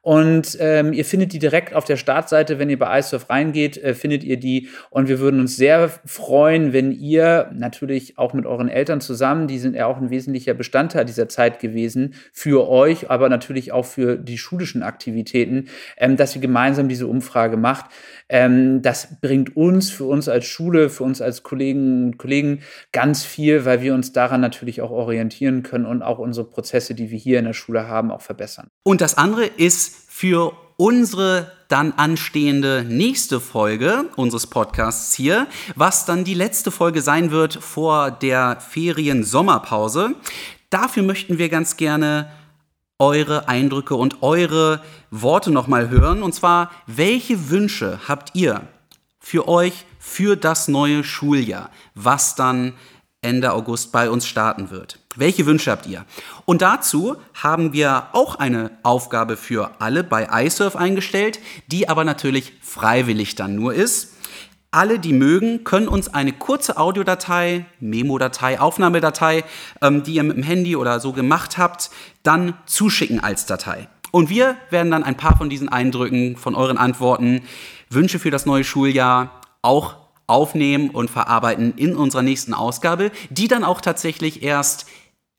Und 0.00 0.56
ähm, 0.60 0.94
ihr 0.94 1.04
findet 1.04 1.34
die 1.34 1.38
direkt 1.38 1.74
auf 1.74 1.84
der 1.84 1.98
Startseite, 1.98 2.58
wenn 2.58 2.70
ihr 2.70 2.78
bei 2.78 2.98
iSurf 2.98 3.28
reingeht, 3.28 3.76
äh, 3.76 3.92
findet 3.92 4.24
ihr 4.24 4.38
die. 4.38 4.70
Und 4.88 5.08
wir 5.08 5.18
würden 5.18 5.40
uns 5.40 5.56
sehr 5.56 5.90
freuen, 6.06 6.72
wenn 6.72 6.90
ihr 6.90 7.50
natürlich 7.52 8.16
auch 8.16 8.32
mit 8.32 8.46
euren 8.46 8.70
Eltern 8.70 9.02
zusammen, 9.02 9.46
die 9.46 9.58
sind 9.58 9.76
ja 9.76 9.84
auch 9.84 9.98
ein 9.98 10.08
wesentlicher 10.08 10.54
Bestandteil 10.54 11.04
dieser 11.04 11.28
Zeit 11.28 11.60
gewesen, 11.60 12.14
für 12.32 12.66
euch, 12.66 13.10
aber 13.10 13.28
natürlich 13.28 13.72
auch 13.72 13.84
für 13.84 14.16
die 14.16 14.38
schulischen 14.38 14.82
Aktivitäten, 14.82 15.68
ähm, 15.98 16.16
dass 16.16 16.34
ihr 16.34 16.40
gemeinsam 16.40 16.88
diese 16.88 17.08
Umfrage 17.08 17.58
macht. 17.58 17.90
Ähm, 18.28 18.82
das 18.82 19.20
bringt 19.20 19.56
uns, 19.56 19.90
für 19.90 20.04
uns 20.04 20.28
als 20.28 20.46
Schule, 20.46 20.90
für 20.90 21.04
uns 21.04 21.20
als 21.20 21.42
Kollegen 21.42 22.04
und 22.04 22.18
Kollegen 22.18 22.60
ganz 22.92 23.24
viel, 23.24 23.64
weil 23.64 23.82
wir 23.82 23.94
uns 23.94 24.12
daran 24.12 24.40
natürlich 24.40 24.82
auch 24.82 24.90
orientieren 24.90 25.62
können 25.62 25.86
und 25.86 26.02
auch 26.02 26.18
unsere 26.18 26.46
Prozesse, 26.46 26.94
die 26.94 27.10
wir 27.10 27.18
hier 27.18 27.38
in 27.38 27.46
der 27.46 27.52
Schule 27.54 27.88
haben, 27.88 28.10
auch 28.10 28.22
verbessern. 28.22 28.68
Und 28.82 29.00
das 29.00 29.16
andere 29.16 29.46
ist 29.46 30.10
für 30.10 30.52
unsere 30.76 31.50
dann 31.68 31.92
anstehende 31.92 32.84
nächste 32.88 33.40
Folge 33.40 34.04
unseres 34.16 34.46
Podcasts 34.46 35.14
hier, 35.14 35.46
was 35.74 36.06
dann 36.06 36.24
die 36.24 36.34
letzte 36.34 36.70
Folge 36.70 37.02
sein 37.02 37.30
wird 37.30 37.54
vor 37.54 38.10
der 38.10 38.58
Ferien-Sommerpause. 38.60 40.14
Dafür 40.70 41.02
möchten 41.02 41.38
wir 41.38 41.48
ganz 41.48 41.76
gerne 41.76 42.30
eure 42.98 43.48
Eindrücke 43.48 43.94
und 43.94 44.22
eure 44.22 44.80
Worte 45.10 45.50
nochmal 45.50 45.88
hören. 45.88 46.22
Und 46.22 46.34
zwar, 46.34 46.70
welche 46.86 47.50
Wünsche 47.50 48.00
habt 48.08 48.34
ihr 48.34 48.62
für 49.20 49.48
euch 49.48 49.84
für 49.98 50.36
das 50.36 50.68
neue 50.68 51.04
Schuljahr, 51.04 51.70
was 51.94 52.34
dann 52.34 52.74
Ende 53.20 53.52
August 53.52 53.92
bei 53.92 54.10
uns 54.10 54.26
starten 54.26 54.70
wird? 54.70 54.98
Welche 55.16 55.46
Wünsche 55.46 55.70
habt 55.70 55.86
ihr? 55.86 56.04
Und 56.44 56.62
dazu 56.62 57.16
haben 57.34 57.72
wir 57.72 58.08
auch 58.12 58.36
eine 58.36 58.70
Aufgabe 58.82 59.36
für 59.36 59.72
alle 59.80 60.04
bei 60.04 60.28
iSurf 60.44 60.76
eingestellt, 60.76 61.40
die 61.66 61.88
aber 61.88 62.04
natürlich 62.04 62.52
freiwillig 62.62 63.34
dann 63.34 63.54
nur 63.54 63.74
ist. 63.74 64.14
Alle, 64.70 64.98
die 64.98 65.14
mögen, 65.14 65.64
können 65.64 65.88
uns 65.88 66.12
eine 66.12 66.32
kurze 66.32 66.76
Audiodatei, 66.76 67.64
Memo-Datei, 67.80 68.60
Aufnahmedatei, 68.60 69.44
ähm, 69.80 70.02
die 70.02 70.14
ihr 70.14 70.22
mit 70.22 70.36
dem 70.36 70.42
Handy 70.42 70.76
oder 70.76 71.00
so 71.00 71.14
gemacht 71.14 71.56
habt, 71.56 71.90
dann 72.22 72.52
zuschicken 72.66 73.18
als 73.20 73.46
Datei. 73.46 73.88
Und 74.10 74.28
wir 74.28 74.56
werden 74.68 74.90
dann 74.90 75.04
ein 75.04 75.16
paar 75.16 75.38
von 75.38 75.48
diesen 75.48 75.70
Eindrücken, 75.70 76.36
von 76.36 76.54
euren 76.54 76.76
Antworten, 76.76 77.42
Wünsche 77.88 78.18
für 78.18 78.30
das 78.30 78.44
neue 78.44 78.64
Schuljahr 78.64 79.40
auch 79.62 79.96
aufnehmen 80.26 80.90
und 80.90 81.10
verarbeiten 81.10 81.72
in 81.76 81.96
unserer 81.96 82.22
nächsten 82.22 82.52
Ausgabe, 82.52 83.10
die 83.30 83.48
dann 83.48 83.64
auch 83.64 83.80
tatsächlich 83.80 84.42
erst 84.42 84.86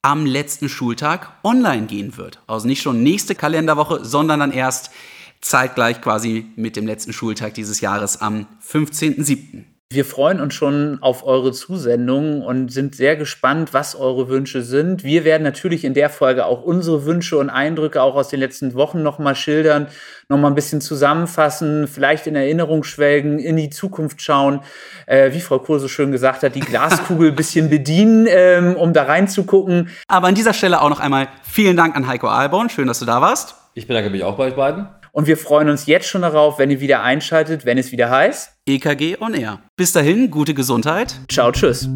am 0.02 0.26
letzten 0.26 0.70
Schultag 0.70 1.34
online 1.44 1.86
gehen 1.86 2.18
wird. 2.18 2.39
Also 2.48 2.68
nicht 2.68 2.82
schon 2.82 3.04
nächste 3.04 3.36
Kalenderwoche, 3.36 4.04
sondern 4.04 4.39
dann 4.39 4.52
erst 4.52 4.92
zeitgleich 5.41 6.02
quasi 6.02 6.47
mit 6.56 6.75
dem 6.75 6.86
letzten 6.86 7.13
Schultag 7.13 7.54
dieses 7.54 7.82
Jahres 7.82 8.21
am 8.21 8.47
15.07. 8.65 9.65
Wir 9.91 10.06
freuen 10.06 10.39
uns 10.39 10.54
schon 10.54 10.99
auf 11.02 11.25
eure 11.25 11.52
Zusendungen 11.52 12.43
und 12.43 12.71
sind 12.71 12.93
sehr 12.93 13.15
gespannt, 13.15 13.73
was 13.73 13.95
eure 13.95 14.30
Wünsche 14.30 14.62
sind. 14.62 15.04
Wir 15.04 15.23
werden 15.23 15.41
natürlich 15.41 15.84
in 15.84 15.95
der 15.95 16.12
Folge 16.12 16.45
auch 16.45 16.62
unsere 16.62 17.08
Wünsche 17.08 17.39
und 17.39 17.49
Eindrücke 17.49 18.04
auch 18.04 18.13
aus 18.13 18.28
den 18.28 18.39
letzten 18.39 18.75
Wochen 18.75 19.02
nochmal 19.02 19.34
schildern, 19.34 19.88
nochmal 20.28 20.52
ein 20.52 20.54
bisschen 20.54 20.80
zusammenfassen, 20.80 21.88
vielleicht 21.88 22.28
in 22.28 22.36
Erinnerung 22.36 22.84
schwelgen, 22.84 23.39
in 23.39 23.58
die 23.58 23.71
Zukunft 23.71 24.21
schauen. 24.21 24.62
Äh, 25.08 25.34
wie 25.34 25.41
Frau 25.41 25.58
Kohl 25.58 25.80
so 25.80 25.88
schön 25.88 26.12
gesagt 26.12 26.43
hat, 26.43 26.54
die 26.54 26.60
Glaskugel 26.60 27.30
ein 27.30 27.36
bisschen 27.36 27.71
bedienen, 27.71 28.28
ähm, 28.30 28.75
um 28.75 28.93
da 28.93 29.06
reinzugucken. 29.06 29.89
Aber 30.08 30.28
an 30.28 30.36
dieser 30.36 30.54
Stelle 30.54 30.84
auch 30.84 30.89
noch 30.89 30.99
einmal 30.99 31.30
vielen 31.41 31.75
Dank 31.75 31.95
an 31.95 32.06
Heiko 32.06 32.28
Alborn. 32.28 32.69
Schön, 32.69 32.86
dass 32.86 32.99
du 32.99 33.06
da 33.06 33.21
warst. 33.21 33.56
Ich 33.73 33.88
bedanke 33.88 34.12
mich 34.12 34.23
auch 34.23 34.38
bei 34.38 34.49
euch 34.49 34.56
beiden. 34.56 34.88
Und 35.19 35.27
wir 35.27 35.36
freuen 35.36 35.67
uns 35.67 35.86
jetzt 35.86 36.08
schon 36.08 36.21
darauf, 36.21 36.60
wenn 36.60 36.71
ihr 36.71 36.79
wieder 36.79 37.03
einschaltet, 37.03 37.65
wenn 37.65 37.77
es 37.77 37.91
wieder 37.91 38.10
heißt. 38.10 38.53
EKG 38.65 39.17
on 39.19 39.34
Air. 39.34 39.60
Bis 39.75 39.91
dahin, 39.91 40.32
gute 40.32 40.53
Gesundheit. 40.53 41.13
Ciao, 41.27 41.51
tschüss. 41.51 41.89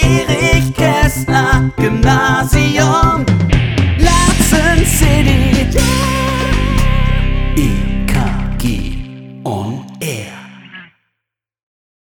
Erich 0.00 0.74
Kästner 0.74 1.70
Gymnasium 1.76 3.24
Latzen 3.96 4.84
City. 4.84 5.68
Yeah. 9.48 9.85